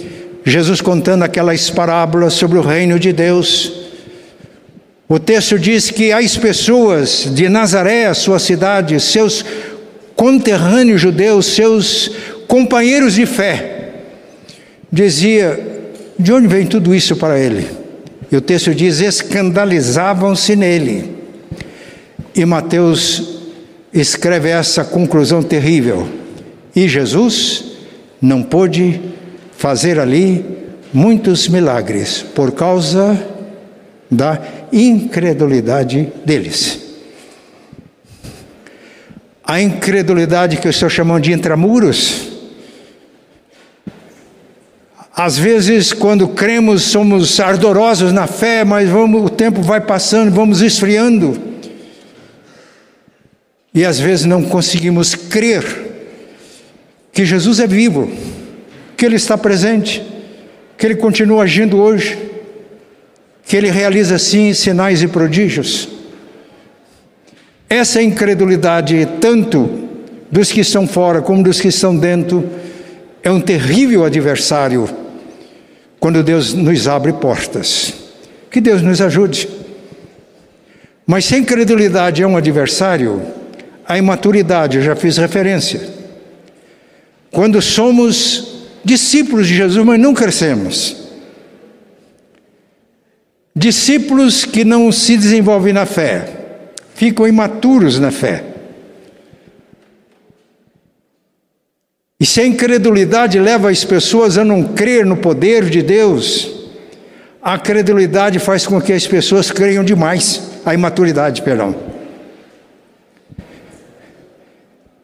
[0.44, 3.82] Jesus contando aquelas parábolas sobre o reino de Deus,
[5.12, 9.44] O texto diz que as pessoas de Nazaré, sua cidade, seus
[10.16, 12.10] conterrâneos judeus, seus
[12.48, 13.81] companheiros de fé,
[14.92, 15.58] dizia:
[16.18, 17.66] de onde vem tudo isso para ele?
[18.30, 21.16] E o texto diz: escandalizavam-se nele.
[22.34, 23.40] E Mateus
[23.92, 26.06] escreve essa conclusão terrível.
[26.74, 27.64] E Jesus
[28.20, 29.00] não pôde
[29.56, 30.44] fazer ali
[30.92, 33.20] muitos milagres por causa
[34.10, 34.40] da
[34.72, 36.80] incredulidade deles.
[39.44, 42.31] A incredulidade que eu estou chamando de intramuros.
[45.14, 50.62] Às vezes, quando cremos, somos ardorosos na fé, mas vamos, o tempo vai passando, vamos
[50.62, 51.38] esfriando.
[53.74, 55.64] E às vezes não conseguimos crer
[57.12, 58.10] que Jesus é vivo,
[58.96, 60.02] que Ele está presente,
[60.78, 62.18] que Ele continua agindo hoje,
[63.44, 65.88] que Ele realiza sim sinais e prodígios.
[67.68, 69.88] Essa incredulidade, tanto
[70.30, 72.48] dos que estão fora como dos que estão dentro,
[73.22, 75.01] é um terrível adversário
[76.02, 77.94] quando Deus nos abre portas.
[78.50, 79.48] Que Deus nos ajude.
[81.06, 83.22] Mas se a incredulidade é um adversário,
[83.86, 85.80] a imaturidade, eu já fiz referência.
[87.30, 90.96] Quando somos discípulos de Jesus, mas não crescemos.
[93.54, 96.28] Discípulos que não se desenvolvem na fé
[96.96, 98.42] ficam imaturos na fé.
[102.22, 106.48] E se a incredulidade leva as pessoas a não crer no poder de Deus,
[107.42, 111.74] a credulidade faz com que as pessoas creiam demais, a imaturidade, perdão.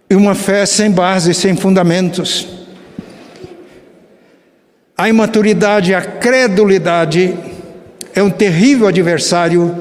[0.09, 2.47] E uma fé sem base, sem fundamentos.
[4.97, 7.37] A imaturidade, a credulidade
[8.15, 9.75] é um terrível adversário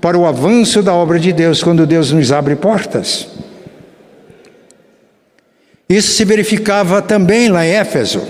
[0.00, 3.28] para o avanço da obra de Deus quando Deus nos abre portas.
[5.88, 8.22] Isso se verificava também lá em Éfeso.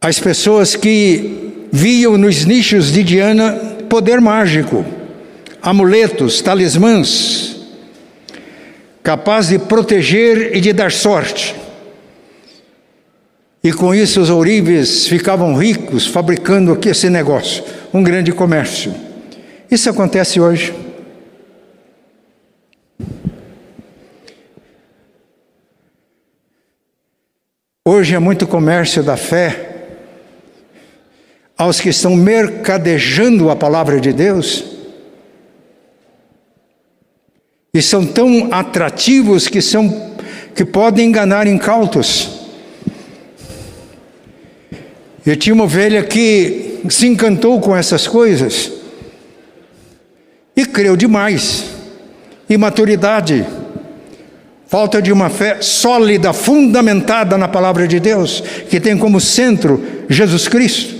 [0.00, 3.52] As pessoas que viam nos nichos de Diana
[3.88, 4.84] poder mágico,
[5.62, 7.56] amuletos, talismãs,
[9.02, 11.54] capaz de proteger e de dar sorte.
[13.62, 18.92] E com isso os ourives ficavam ricos fabricando aqui esse negócio, um grande comércio.
[19.70, 20.83] Isso acontece hoje.
[27.86, 29.90] Hoje é muito comércio da fé
[31.54, 34.64] aos que estão mercadejando a palavra de Deus
[37.74, 40.16] e são tão atrativos que são
[40.54, 42.48] que podem enganar incautos.
[45.26, 48.72] Eu tinha uma ovelha que se encantou com essas coisas
[50.56, 51.66] e creu demais.
[52.48, 53.46] Imaturidade,
[54.74, 60.48] falta de uma fé sólida, fundamentada na palavra de Deus, que tem como centro Jesus
[60.48, 60.96] Cristo.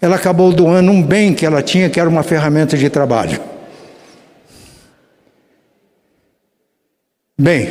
[0.00, 3.38] Ela acabou doando um bem que ela tinha, que era uma ferramenta de trabalho.
[7.38, 7.68] Bem,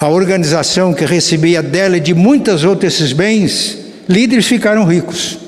[0.00, 5.38] a organização que recebia dela e de muitas outras esses bens, líderes ficaram ricos.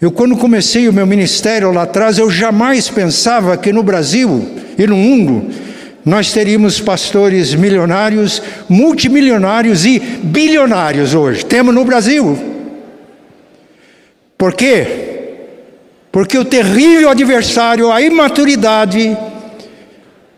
[0.00, 4.48] Eu, quando comecei o meu ministério lá atrás, eu jamais pensava que no Brasil
[4.78, 5.73] e no mundo
[6.04, 11.44] nós teríamos pastores milionários, multimilionários e bilionários hoje.
[11.44, 12.38] Temos no Brasil.
[14.36, 14.86] Por quê?
[16.12, 19.16] Porque o terrível adversário, a imaturidade,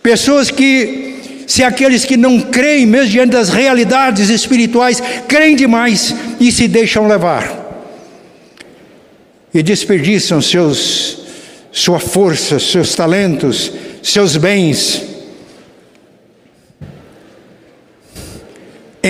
[0.02, 6.52] pessoas que, se aqueles que não creem, mesmo diante das realidades espirituais, creem demais e
[6.52, 7.66] se deixam levar
[9.58, 11.18] e desperdiçam seus,
[11.72, 15.02] sua força, seus talentos, seus bens,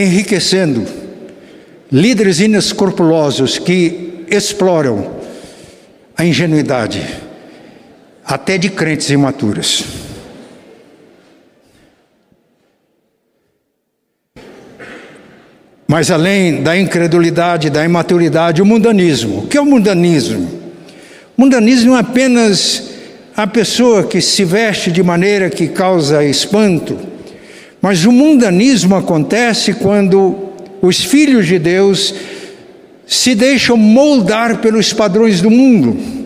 [0.03, 0.87] enriquecendo
[1.91, 5.17] líderes inescrupulosos que exploram
[6.17, 7.03] a ingenuidade,
[8.25, 9.85] até de crentes imaturos.
[15.87, 19.45] Mas além da incredulidade, da imaturidade, o mundanismo.
[19.45, 20.51] O que é o mundanismo?
[21.37, 22.91] O mundanismo é apenas
[23.37, 26.99] a pessoa que se veste de maneira que causa espanto,
[27.81, 30.53] mas o mundanismo acontece quando
[30.83, 32.15] os filhos de Deus
[33.07, 36.17] se deixam moldar pelos padrões do mundo.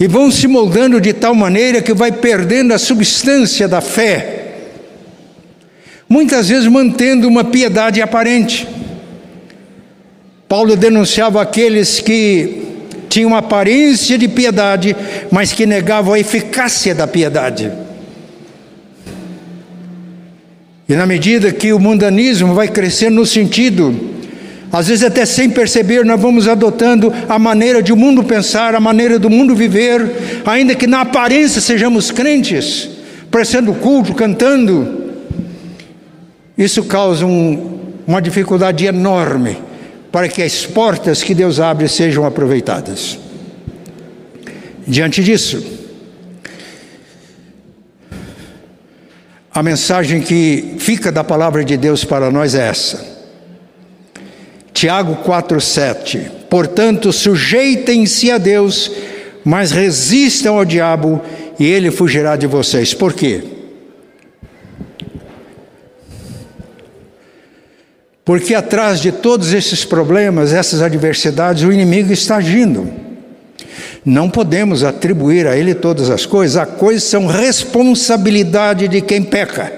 [0.00, 4.34] e vão se moldando de tal maneira que vai perdendo a substância da fé.
[6.08, 8.66] muitas vezes mantendo uma piedade aparente.
[10.48, 12.62] Paulo denunciava aqueles que
[13.08, 14.94] tinham aparência de piedade,
[15.30, 17.72] mas que negavam a eficácia da piedade.
[20.88, 23.94] E na medida que o mundanismo vai crescendo no sentido,
[24.72, 28.80] às vezes até sem perceber, nós vamos adotando a maneira de o mundo pensar, a
[28.80, 32.88] maneira do mundo viver, ainda que na aparência sejamos crentes,
[33.30, 35.08] prestando culto, cantando.
[36.56, 39.67] Isso causa um, uma dificuldade enorme
[40.10, 43.18] para que as portas que Deus abre sejam aproveitadas.
[44.86, 45.78] Diante disso,
[49.58, 53.04] A mensagem que fica da palavra de Deus para nós é essa.
[54.72, 56.30] Tiago 4:7.
[56.48, 58.88] Portanto, sujeitem-se a Deus,
[59.44, 61.20] mas resistam ao diabo
[61.58, 62.94] e ele fugirá de vocês.
[62.94, 63.42] Por quê?
[68.28, 72.86] Porque atrás de todos esses problemas, essas adversidades, o inimigo está agindo.
[74.04, 79.72] Não podemos atribuir a ele todas as coisas, as coisas são responsabilidade de quem peca.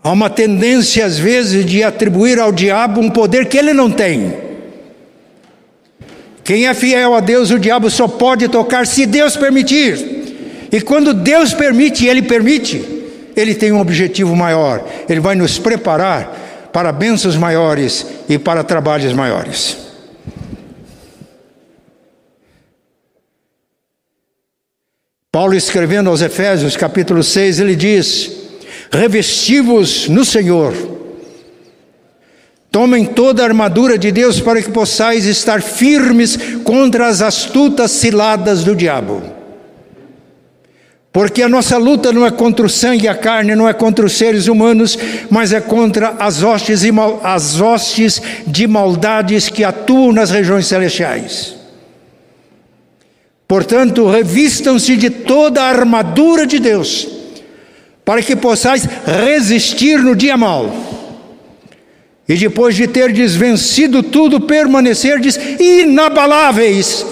[0.00, 4.32] Há uma tendência, às vezes, de atribuir ao diabo um poder que ele não tem.
[6.44, 10.68] Quem é fiel a Deus, o diabo só pode tocar se Deus permitir.
[10.70, 12.97] E quando Deus permite, ele permite,
[13.40, 14.84] ele tem um objetivo maior.
[15.08, 19.76] Ele vai nos preparar para bênçãos maiores e para trabalhos maiores.
[25.30, 28.32] Paulo escrevendo aos Efésios, capítulo 6, ele diz:
[28.90, 30.74] Revestivos no Senhor,
[32.72, 38.64] tomem toda a armadura de Deus para que possais estar firmes contra as astutas ciladas
[38.64, 39.37] do diabo.
[41.12, 44.04] Porque a nossa luta não é contra o sangue e a carne, não é contra
[44.04, 44.98] os seres humanos,
[45.30, 46.82] mas é contra as hostes,
[47.22, 51.56] as hostes de maldades que atuam nas regiões celestiais.
[53.48, 57.08] Portanto, revistam-se de toda a armadura de Deus,
[58.04, 60.70] para que possais resistir no dia mau.
[62.28, 67.06] E depois de ter desvencido tudo, permanecerdes inabaláveis.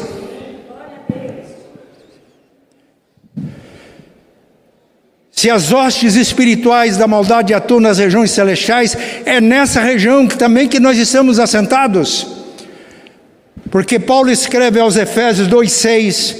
[5.37, 10.67] Se as hostes espirituais da maldade atuam nas regiões celestiais, é nessa região que também
[10.67, 12.27] que nós estamos assentados.
[13.71, 16.37] Porque Paulo escreve aos Efésios 2,6: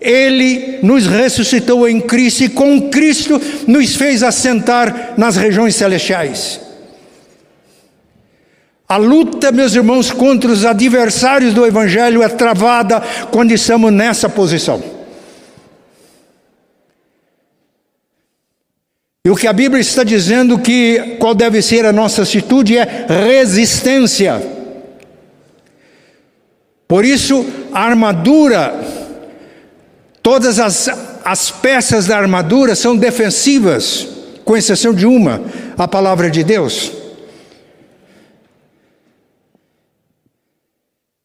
[0.00, 6.60] Ele nos ressuscitou em Cristo e com Cristo nos fez assentar nas regiões celestiais.
[8.88, 15.03] A luta, meus irmãos, contra os adversários do Evangelho é travada quando estamos nessa posição.
[19.26, 23.06] E o que a Bíblia está dizendo que qual deve ser a nossa atitude é
[23.08, 24.42] resistência.
[26.86, 28.78] Por isso, a armadura,
[30.22, 30.90] todas as,
[31.24, 34.06] as peças da armadura são defensivas,
[34.44, 35.40] com exceção de uma,
[35.78, 36.92] a palavra de Deus.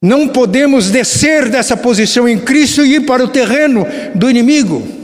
[0.01, 3.85] Não podemos descer dessa posição em Cristo e ir para o terreno
[4.15, 4.98] do inimigo.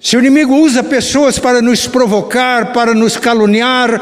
[0.00, 4.00] Se o inimigo usa pessoas para nos provocar, para nos caluniar,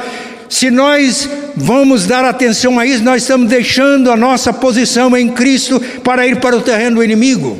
[0.48, 5.80] se nós vamos dar atenção a isso, nós estamos deixando a nossa posição em Cristo
[6.04, 7.58] para ir para o terreno do inimigo.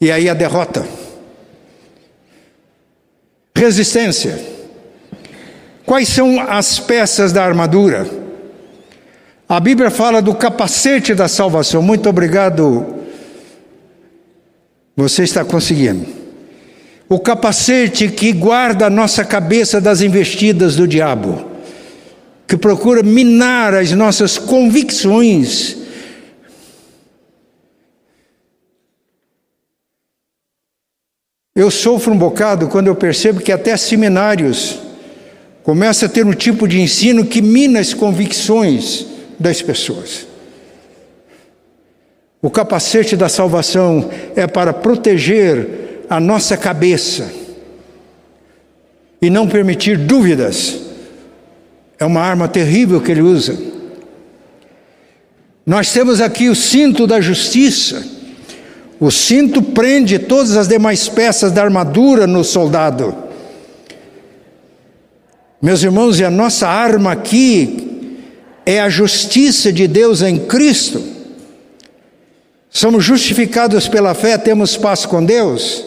[0.00, 0.86] E aí a derrota.
[3.54, 4.40] Resistência.
[5.84, 8.08] Quais são as peças da armadura?
[9.46, 11.82] A Bíblia fala do capacete da salvação.
[11.82, 12.99] Muito obrigado.
[14.96, 16.20] Você está conseguindo
[17.10, 21.44] o capacete que guarda a nossa cabeça das investidas do diabo,
[22.46, 25.76] que procura minar as nossas convicções.
[31.52, 34.78] Eu sofro um bocado quando eu percebo que até seminários
[35.64, 39.04] começam a ter um tipo de ensino que mina as convicções
[39.36, 40.29] das pessoas.
[42.42, 47.30] O capacete da salvação é para proteger a nossa cabeça
[49.20, 50.80] e não permitir dúvidas.
[51.98, 53.58] É uma arma terrível que ele usa.
[55.66, 58.02] Nós temos aqui o cinto da justiça.
[58.98, 63.14] O cinto prende todas as demais peças da armadura no soldado.
[65.60, 68.16] Meus irmãos, e a nossa arma aqui
[68.64, 71.19] é a justiça de Deus em Cristo.
[72.70, 75.84] Somos justificados pela fé, temos paz com Deus.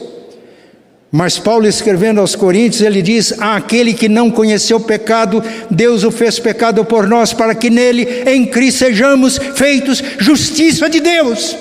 [1.10, 6.40] Mas Paulo escrevendo aos Coríntios, ele diz: aquele que não conheceu pecado, Deus o fez
[6.40, 11.56] pecado por nós, para que nele, em Cristo, sejamos feitos justiça de Deus.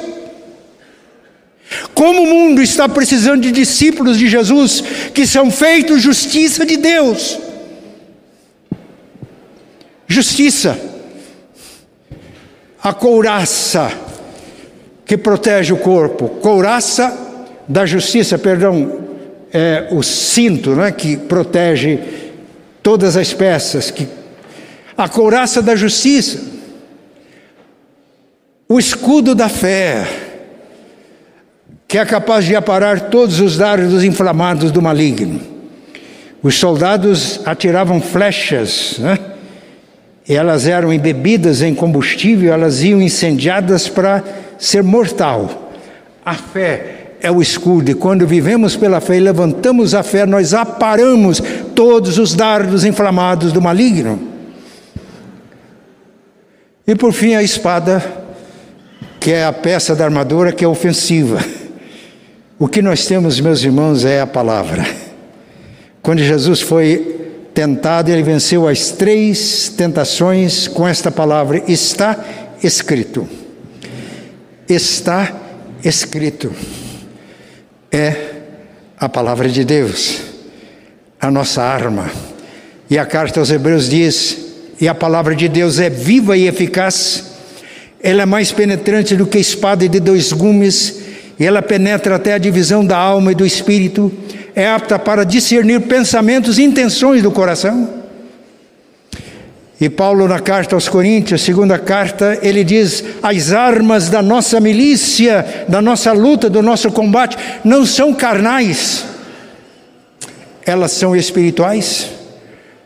[1.94, 4.82] Como o mundo está precisando de discípulos de Jesus
[5.14, 7.38] que são feitos justiça de Deus.
[10.08, 10.78] Justiça,
[12.82, 14.11] a couraça
[15.12, 17.14] que protege o corpo, couraça
[17.68, 19.00] da justiça, perdão,
[19.52, 21.98] é, o cinto né, que protege
[22.82, 24.08] todas as peças, que,
[24.96, 26.40] a couraça da justiça,
[28.66, 30.06] o escudo da fé,
[31.86, 35.42] que é capaz de aparar todos os dardos inflamados do maligno.
[36.42, 39.18] Os soldados atiravam flechas, né?
[40.26, 44.24] elas eram embebidas em combustível, elas iam incendiadas para
[44.62, 45.72] ser mortal.
[46.24, 50.54] A fé é o escudo, e quando vivemos pela fé e levantamos a fé, nós
[50.54, 51.42] aparamos
[51.74, 54.20] todos os dardos inflamados do maligno.
[56.86, 58.04] E por fim, a espada,
[59.18, 61.44] que é a peça da armadura que é ofensiva.
[62.56, 64.86] O que nós temos, meus irmãos, é a palavra.
[66.00, 72.24] Quando Jesus foi tentado, ele venceu as três tentações com esta palavra: está
[72.62, 73.41] escrito.
[74.68, 75.34] Está
[75.84, 76.52] escrito
[77.92, 78.14] é
[78.96, 80.20] a palavra de Deus,
[81.20, 82.10] a nossa arma.
[82.88, 84.38] E a carta aos Hebreus diz:
[84.80, 87.32] e a palavra de Deus é viva e eficaz,
[88.02, 91.00] ela é mais penetrante do que espada de dois gumes,
[91.38, 94.10] e ela penetra até a divisão da alma e do espírito,
[94.54, 98.01] é apta para discernir pensamentos e intenções do coração.
[99.82, 105.66] E Paulo, na carta aos Coríntios, segunda carta, ele diz: as armas da nossa milícia,
[105.68, 109.04] da nossa luta, do nosso combate, não são carnais,
[110.64, 112.10] elas são espirituais,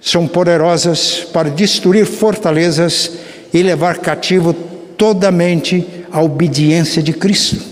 [0.01, 3.13] são poderosas para destruir fortalezas
[3.53, 4.55] e levar cativo
[4.97, 7.63] toda a mente à obediência de Cristo.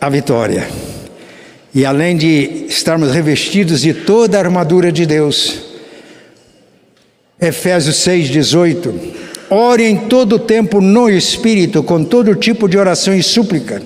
[0.00, 0.93] A vitória.
[1.74, 5.58] E além de estarmos revestidos de toda a armadura de Deus,
[7.40, 8.92] Efésios 6,18:
[9.50, 13.82] ore em todo o tempo no Espírito, com todo tipo de oração e súplica,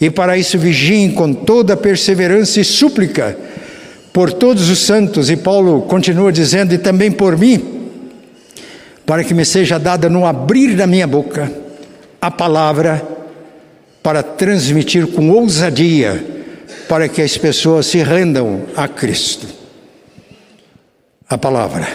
[0.00, 3.36] e para isso vigiem com toda perseverança e súplica
[4.10, 7.90] por todos os santos, e Paulo continua dizendo, e também por mim,
[9.04, 11.52] para que me seja dada no abrir da minha boca
[12.18, 13.06] a palavra
[14.02, 16.31] para transmitir com ousadia
[16.92, 19.46] para que as pessoas se rendam a Cristo.
[21.26, 21.88] A palavra.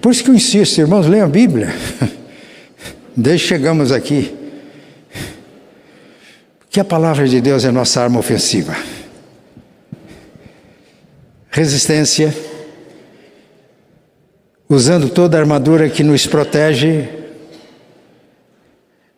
[0.00, 1.74] Por isso que eu insisto, irmãos, leiam a Bíblia.
[3.16, 4.32] Desde chegamos aqui.
[6.70, 8.76] Que a palavra de Deus é nossa arma ofensiva.
[11.50, 12.32] Resistência,
[14.68, 17.08] usando toda a armadura que nos protege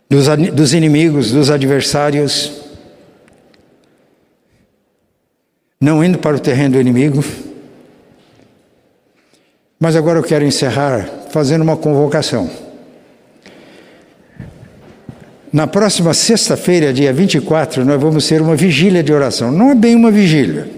[0.09, 2.64] dos, dos inimigos, dos adversários
[5.81, 7.25] não indo para o terreno do inimigo.
[9.79, 12.51] Mas agora eu quero encerrar fazendo uma convocação.
[15.53, 19.53] Na próxima sexta-feira, dia 24, nós vamos ter uma vigília de oração.
[19.53, 20.69] Não é bem uma vigília.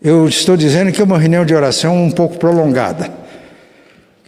[0.00, 3.10] Eu estou dizendo que é uma reunião de oração um pouco prolongada.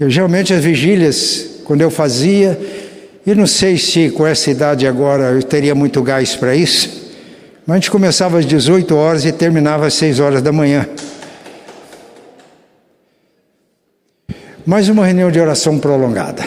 [0.01, 2.59] Geralmente as vigílias, quando eu fazia,
[3.27, 7.05] e não sei se com essa idade agora eu teria muito gás para isso,
[7.75, 10.89] a gente começava às 18 horas e terminava às 6 horas da manhã.
[14.64, 16.45] Mais uma reunião de oração prolongada.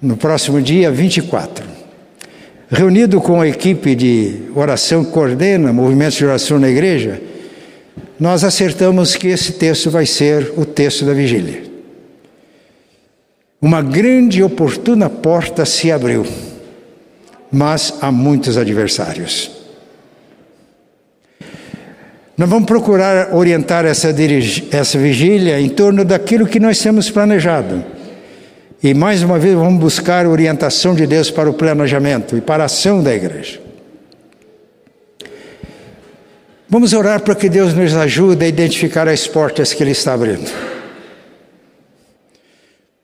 [0.00, 1.66] No próximo dia 24.
[2.70, 7.20] Reunido com a equipe de oração que coordena movimentos de oração na igreja,
[8.18, 11.62] nós acertamos que esse texto vai ser o texto da vigília.
[13.60, 16.24] Uma grande e oportuna porta se abriu
[17.50, 19.50] mas há muitos adversários.
[22.40, 24.14] Nós vamos procurar orientar essa,
[24.70, 27.84] essa vigília em torno daquilo que nós temos planejado.
[28.82, 32.62] E mais uma vez vamos buscar a orientação de Deus para o planejamento e para
[32.62, 33.60] a ação da igreja.
[36.66, 40.50] Vamos orar para que Deus nos ajude a identificar as portas que Ele está abrindo.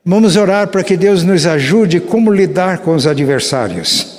[0.03, 4.16] Vamos orar para que Deus nos ajude como lidar com os adversários.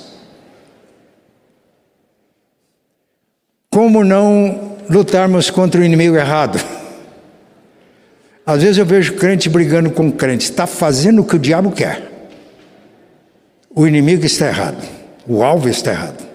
[3.79, 6.59] Como não lutarmos contra o inimigo errado?
[8.45, 12.11] Às vezes eu vejo crente brigando com crente, está fazendo o que o diabo quer.
[13.73, 14.85] O inimigo está errado,
[15.25, 16.27] o alvo está errado.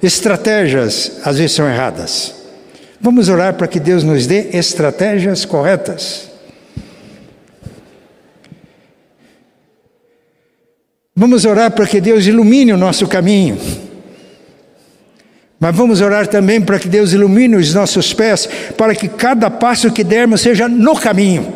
[0.00, 2.36] Estratégias às vezes são erradas.
[3.00, 6.30] Vamos orar para que Deus nos dê estratégias corretas.
[11.16, 13.58] Vamos orar para que Deus ilumine o nosso caminho.
[15.58, 19.92] Mas vamos orar também para que Deus ilumine os nossos pés, para que cada passo
[19.92, 21.52] que dermos seja no caminho.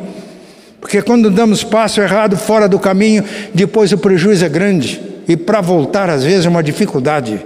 [0.81, 5.01] Porque quando damos passo errado fora do caminho, depois o prejuízo é grande.
[5.27, 7.45] E para voltar, às vezes, é uma dificuldade.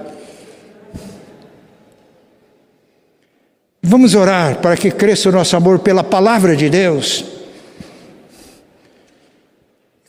[3.82, 7.24] Vamos orar para que cresça o nosso amor pela palavra de Deus.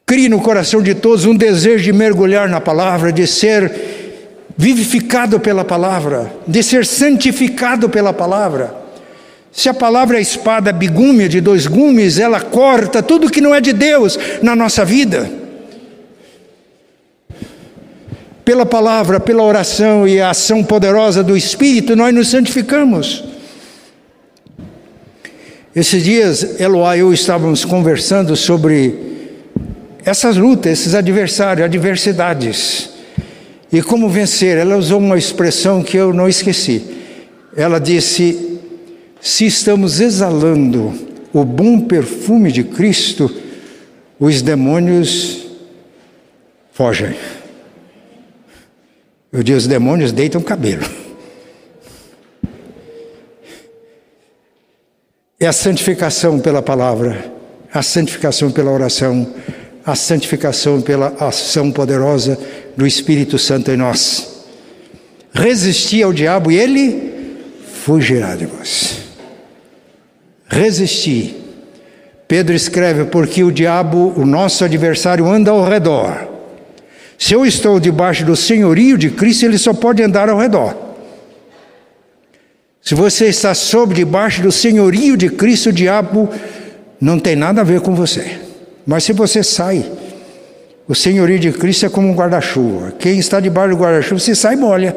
[0.05, 4.02] Crie no coração de todos um desejo de mergulhar na palavra, de ser
[4.55, 8.83] vivificado pela palavra, de ser santificado pela palavra.
[9.51, 13.61] Se a palavra é espada bigúmia de dois gumes, ela corta tudo que não é
[13.61, 15.29] de Deus na nossa vida.
[18.43, 23.23] Pela palavra, pela oração e a ação poderosa do Espírito, nós nos santificamos.
[25.75, 29.13] Esses dias, Eloá e eu estávamos conversando sobre
[30.05, 32.92] essas lutas, esses adversários, adversidades.
[33.73, 34.55] E como vencer?
[34.55, 36.85] Ela usou uma expressão que eu não esqueci.
[37.57, 38.59] Ela disse:
[39.19, 40.93] se estamos exalando
[41.33, 43.35] o bom perfume de Cristo,
[44.19, 45.47] os demônios
[46.71, 47.15] fogem.
[49.31, 50.85] Eu digo, os demônios deitam cabelo.
[55.39, 57.33] É a santificação pela palavra,
[57.73, 59.33] a santificação pela oração,
[59.85, 62.37] a santificação pela ação poderosa
[62.75, 64.45] do Espírito Santo em nós.
[65.33, 67.37] Resistir ao diabo e ele
[67.83, 68.99] fugirá de vós.
[70.47, 71.35] Resistir.
[72.27, 76.29] Pedro escreve: porque o diabo, o nosso adversário, anda ao redor.
[77.17, 80.75] Se eu estou debaixo do senhorio de Cristo, ele só pode andar ao redor.
[82.81, 86.29] Se você está sob debaixo do senhorio de Cristo, o diabo
[86.99, 88.39] não tem nada a ver com você.
[88.85, 89.89] Mas se você sai,
[90.87, 92.91] o senhorio de Cristo é como um guarda-chuva.
[92.99, 94.95] Quem está debaixo do guarda-chuva, você sai molha.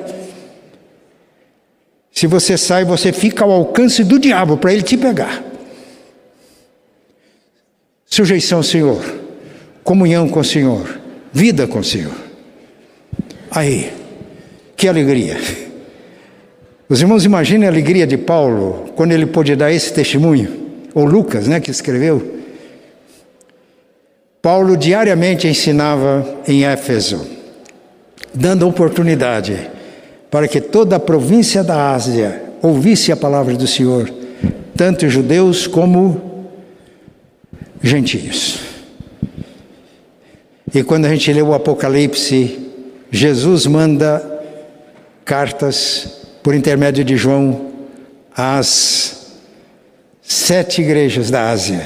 [2.10, 5.44] Se você sai, você fica ao alcance do diabo para ele te pegar.
[8.06, 9.04] Sujeição ao Senhor,
[9.84, 10.98] comunhão com o Senhor,
[11.32, 12.14] vida com o Senhor.
[13.50, 13.92] Aí,
[14.76, 15.36] que alegria.
[16.88, 21.46] Os irmãos imaginem a alegria de Paulo quando ele pôde dar esse testemunho, ou Lucas,
[21.46, 22.35] né, que escreveu.
[24.46, 27.26] Paulo diariamente ensinava em Éfeso,
[28.32, 29.68] dando oportunidade
[30.30, 34.08] para que toda a província da Ásia ouvisse a palavra do Senhor,
[34.76, 36.48] tanto judeus como
[37.82, 38.60] gentios.
[40.72, 42.70] E quando a gente lê o Apocalipse,
[43.10, 44.24] Jesus manda
[45.24, 47.72] cartas por intermédio de João
[48.32, 49.26] às
[50.22, 51.84] sete igrejas da Ásia.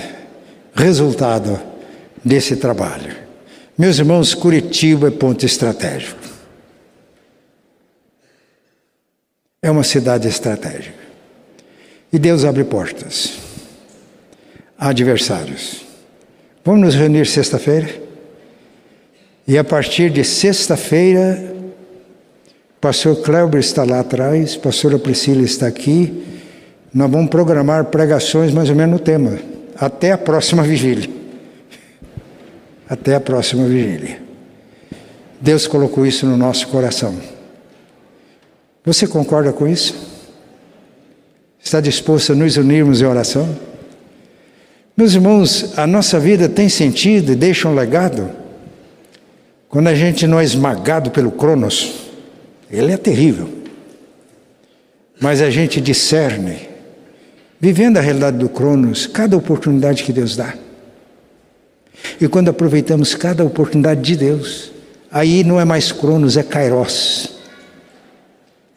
[0.74, 1.69] Resultado:
[2.24, 3.16] desse trabalho.
[3.76, 6.20] Meus irmãos, Curitiba é ponto estratégico.
[9.62, 11.00] É uma cidade estratégica.
[12.12, 13.38] E Deus abre portas.
[14.78, 15.84] Adversários.
[16.64, 17.88] Vamos nos reunir sexta-feira?
[19.46, 21.54] E a partir de sexta-feira,
[22.80, 26.22] pastor Cléber está lá atrás, pastora Priscila está aqui.
[26.92, 29.38] Nós vamos programar pregações mais ou menos no tema,
[29.76, 31.19] até a próxima vigília
[32.90, 34.20] até a próxima vigília.
[35.40, 37.14] Deus colocou isso no nosso coração.
[38.84, 39.94] Você concorda com isso?
[41.62, 43.48] Está disposto a nos unirmos em oração?
[44.96, 48.28] Meus irmãos, a nossa vida tem sentido e deixa um legado
[49.68, 52.10] quando a gente não é esmagado pelo Cronos.
[52.68, 53.48] Ele é terrível.
[55.20, 56.68] Mas a gente discerne,
[57.60, 60.54] vivendo a realidade do Cronos, cada oportunidade que Deus dá.
[62.20, 64.72] E quando aproveitamos cada oportunidade de Deus,
[65.10, 67.30] aí não é mais Cronos, é Kairos,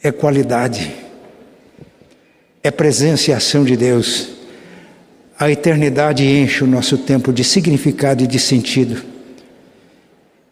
[0.01, 0.93] é qualidade,
[2.61, 4.29] é presença e ação de Deus.
[5.39, 9.03] A eternidade enche o nosso tempo de significado e de sentido.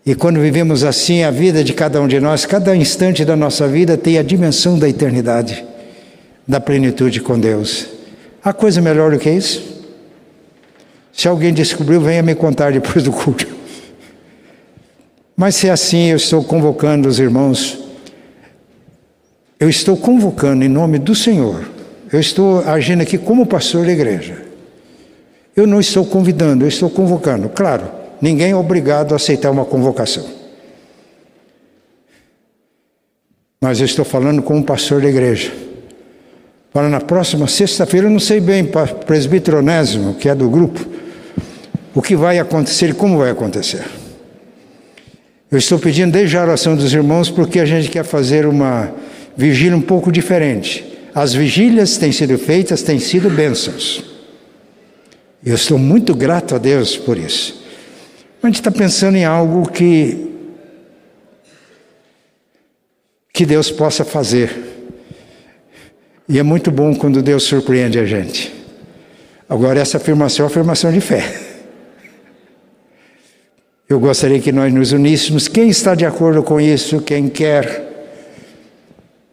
[0.05, 3.67] E quando vivemos assim, a vida de cada um de nós, cada instante da nossa
[3.67, 5.63] vida tem a dimensão da eternidade,
[6.47, 7.87] da plenitude com Deus.
[8.43, 9.80] Há coisa melhor do que isso?
[11.13, 13.47] Se alguém descobriu, venha me contar depois do culto.
[15.35, 17.79] Mas se é assim, eu estou convocando os irmãos,
[19.59, 21.67] eu estou convocando em nome do Senhor,
[22.11, 24.45] eu estou agindo aqui como pastor da igreja.
[25.55, 27.89] Eu não estou convidando, eu estou convocando, claro,
[28.21, 30.25] ninguém é obrigado a aceitar uma convocação.
[33.63, 35.51] Mas eu estou falando com um pastor da igreja.
[36.73, 38.69] Para na próxima sexta-feira, não sei bem,
[39.05, 40.79] presbítero Onésimo, que é do grupo,
[41.93, 43.85] o que vai acontecer e como vai acontecer.
[45.51, 48.93] Eu estou pedindo desde a oração dos irmãos porque a gente quer fazer uma
[49.35, 50.85] vigília um pouco diferente.
[51.13, 54.01] As vigílias têm sido feitas, têm sido bênçãos.
[55.45, 57.61] Eu estou muito grato a Deus por isso.
[58.41, 60.29] Mas a gente está pensando em algo que
[63.33, 64.70] que Deus possa fazer.
[66.27, 68.53] E é muito bom quando Deus surpreende a gente.
[69.49, 71.23] Agora, essa afirmação é uma afirmação de fé.
[73.89, 75.49] Eu gostaria que nós nos uníssemos.
[75.49, 77.01] Quem está de acordo com isso?
[77.01, 78.15] Quem quer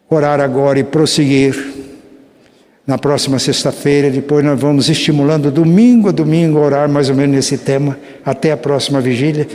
[0.09, 1.55] orar agora e prosseguir?
[2.85, 7.35] Na próxima sexta-feira, depois nós vamos estimulando domingo a domingo a orar mais ou menos
[7.35, 9.47] nesse tema, até a próxima vigília.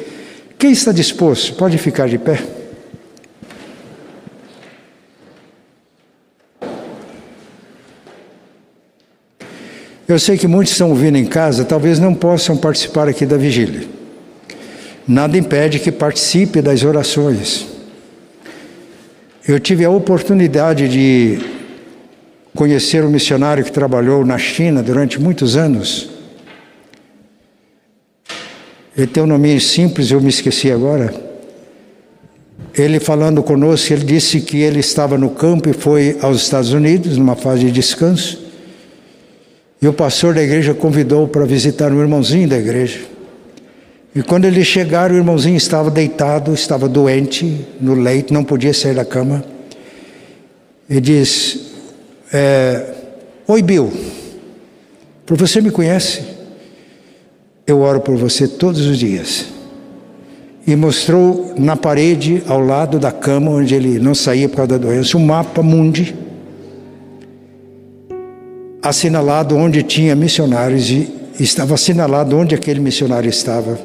[0.57, 1.55] Quem está disposto?
[1.57, 2.39] Pode ficar de pé.
[10.07, 13.88] Eu sei que muitos estão ouvindo em casa, talvez não possam participar aqui da vigília.
[15.09, 17.66] Nada impede que participe das orações.
[19.48, 21.38] Eu tive a oportunidade de
[22.55, 26.11] conhecer um missionário que trabalhou na China durante muitos anos.
[28.96, 31.14] Ele tem um nome simples, eu me esqueci agora.
[32.74, 37.16] Ele falando conosco, ele disse que ele estava no campo e foi aos Estados Unidos,
[37.16, 38.43] numa fase de descanso.
[39.80, 43.00] E o pastor da igreja convidou para visitar um irmãozinho da igreja.
[44.14, 48.94] E quando eles chegaram, o irmãozinho estava deitado, estava doente no leito, não podia sair
[48.94, 49.44] da cama.
[50.88, 51.72] E diz:
[52.32, 52.94] é,
[53.46, 53.92] Oi, Bill,
[55.26, 56.22] por você me conhece?
[57.66, 59.46] Eu oro por você todos os dias.
[60.66, 64.86] E mostrou na parede, ao lado da cama, onde ele não saía por causa da
[64.86, 66.23] doença, um mapa mundi
[68.85, 71.11] assinalado onde tinha missionários e
[71.41, 73.78] estava assinalado onde aquele missionário estava.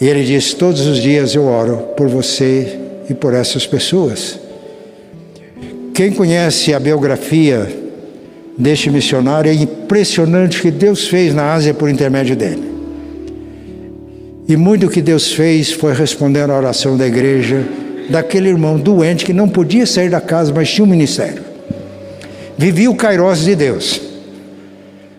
[0.00, 4.40] E ele disse: Todos os dias eu oro por você e por essas pessoas.
[5.94, 7.72] Quem conhece a biografia
[8.56, 12.68] deste missionário é impressionante o que Deus fez na Ásia por intermédio dele.
[14.48, 17.64] E muito que Deus fez foi responder à oração da igreja
[18.10, 21.47] daquele irmão doente que não podia sair da casa, mas tinha um ministério
[22.58, 24.00] vivia o Kairos de Deus.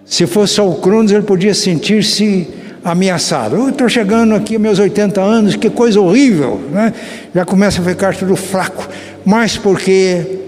[0.06, 2.48] Se fosse o Cronos, ele podia sentir-se
[2.84, 3.70] ameaçado.
[3.70, 6.94] Estou chegando aqui aos meus 80 anos, que coisa horrível, né?
[7.34, 8.88] já começa a ficar tudo fraco.
[9.26, 10.40] Mas porque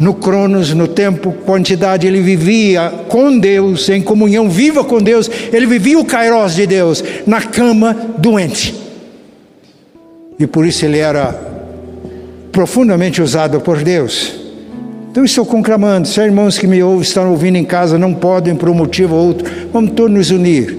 [0.00, 5.66] no Cronos, no tempo, quantidade, ele vivia com Deus, em comunhão viva com Deus, ele
[5.66, 8.74] vivia o Kairos de Deus, na cama, doente.
[10.38, 11.38] E por isso ele era
[12.50, 14.39] profundamente usado por Deus.
[15.10, 18.68] Então estou conclamando, se irmãos que me ouvem, estão ouvindo em casa, não podem por
[18.68, 20.76] um motivo ou outro, vamos todos nos unir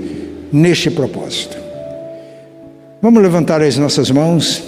[0.52, 1.58] neste propósito.
[3.02, 4.64] Vamos levantar as nossas mãos.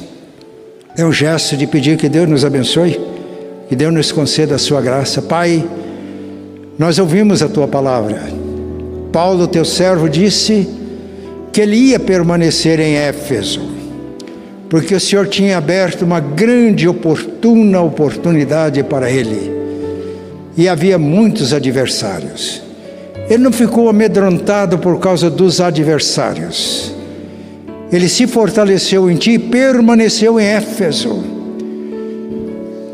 [0.97, 2.99] É um gesto de pedir que Deus nos abençoe,
[3.70, 5.22] que Deus nos conceda a sua graça.
[5.22, 5.64] Pai,
[6.78, 8.22] nós ouvimos a tua palavra.
[9.14, 10.68] Paulo, teu servo, disse
[11.53, 13.74] que ele ia permanecer em Éfeso
[14.74, 19.53] porque o Senhor tinha aberto uma grande oportuna oportunidade para ele.
[20.56, 22.62] E havia muitos adversários.
[23.30, 26.93] Ele não ficou amedrontado por causa dos adversários.
[27.91, 31.24] Ele se fortaleceu em ti e permaneceu em Éfeso.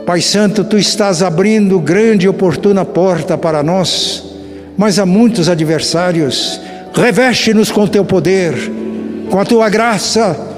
[0.05, 4.23] Pai Santo, tu estás abrindo grande e oportuna porta para nós,
[4.77, 6.59] mas há muitos adversários.
[6.93, 8.55] Reveste-nos com teu poder,
[9.29, 10.49] com a tua graça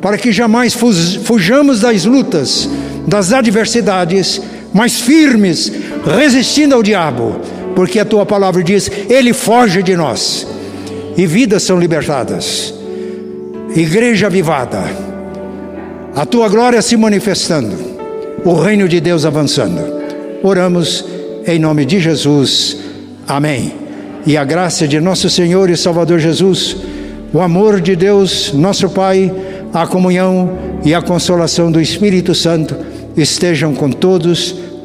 [0.00, 2.68] para que jamais fujamos das lutas,
[3.06, 4.40] das adversidades,
[4.72, 5.72] mas firmes,
[6.04, 7.40] resistindo ao diabo,
[7.74, 10.46] porque a tua palavra diz: ele foge de nós,
[11.16, 12.74] e vidas são libertadas,
[13.74, 14.82] igreja avivada,
[16.14, 17.76] a tua glória se manifestando,
[18.44, 19.98] o reino de Deus avançando.
[20.42, 21.04] Oramos
[21.46, 22.76] em nome de Jesus,
[23.26, 23.72] amém.
[24.26, 26.76] E a graça de nosso Senhor e Salvador Jesus,
[27.32, 29.32] o amor de Deus, nosso Pai,
[29.72, 32.76] a comunhão e a consolação do Espírito Santo
[33.16, 34.54] estejam com todos,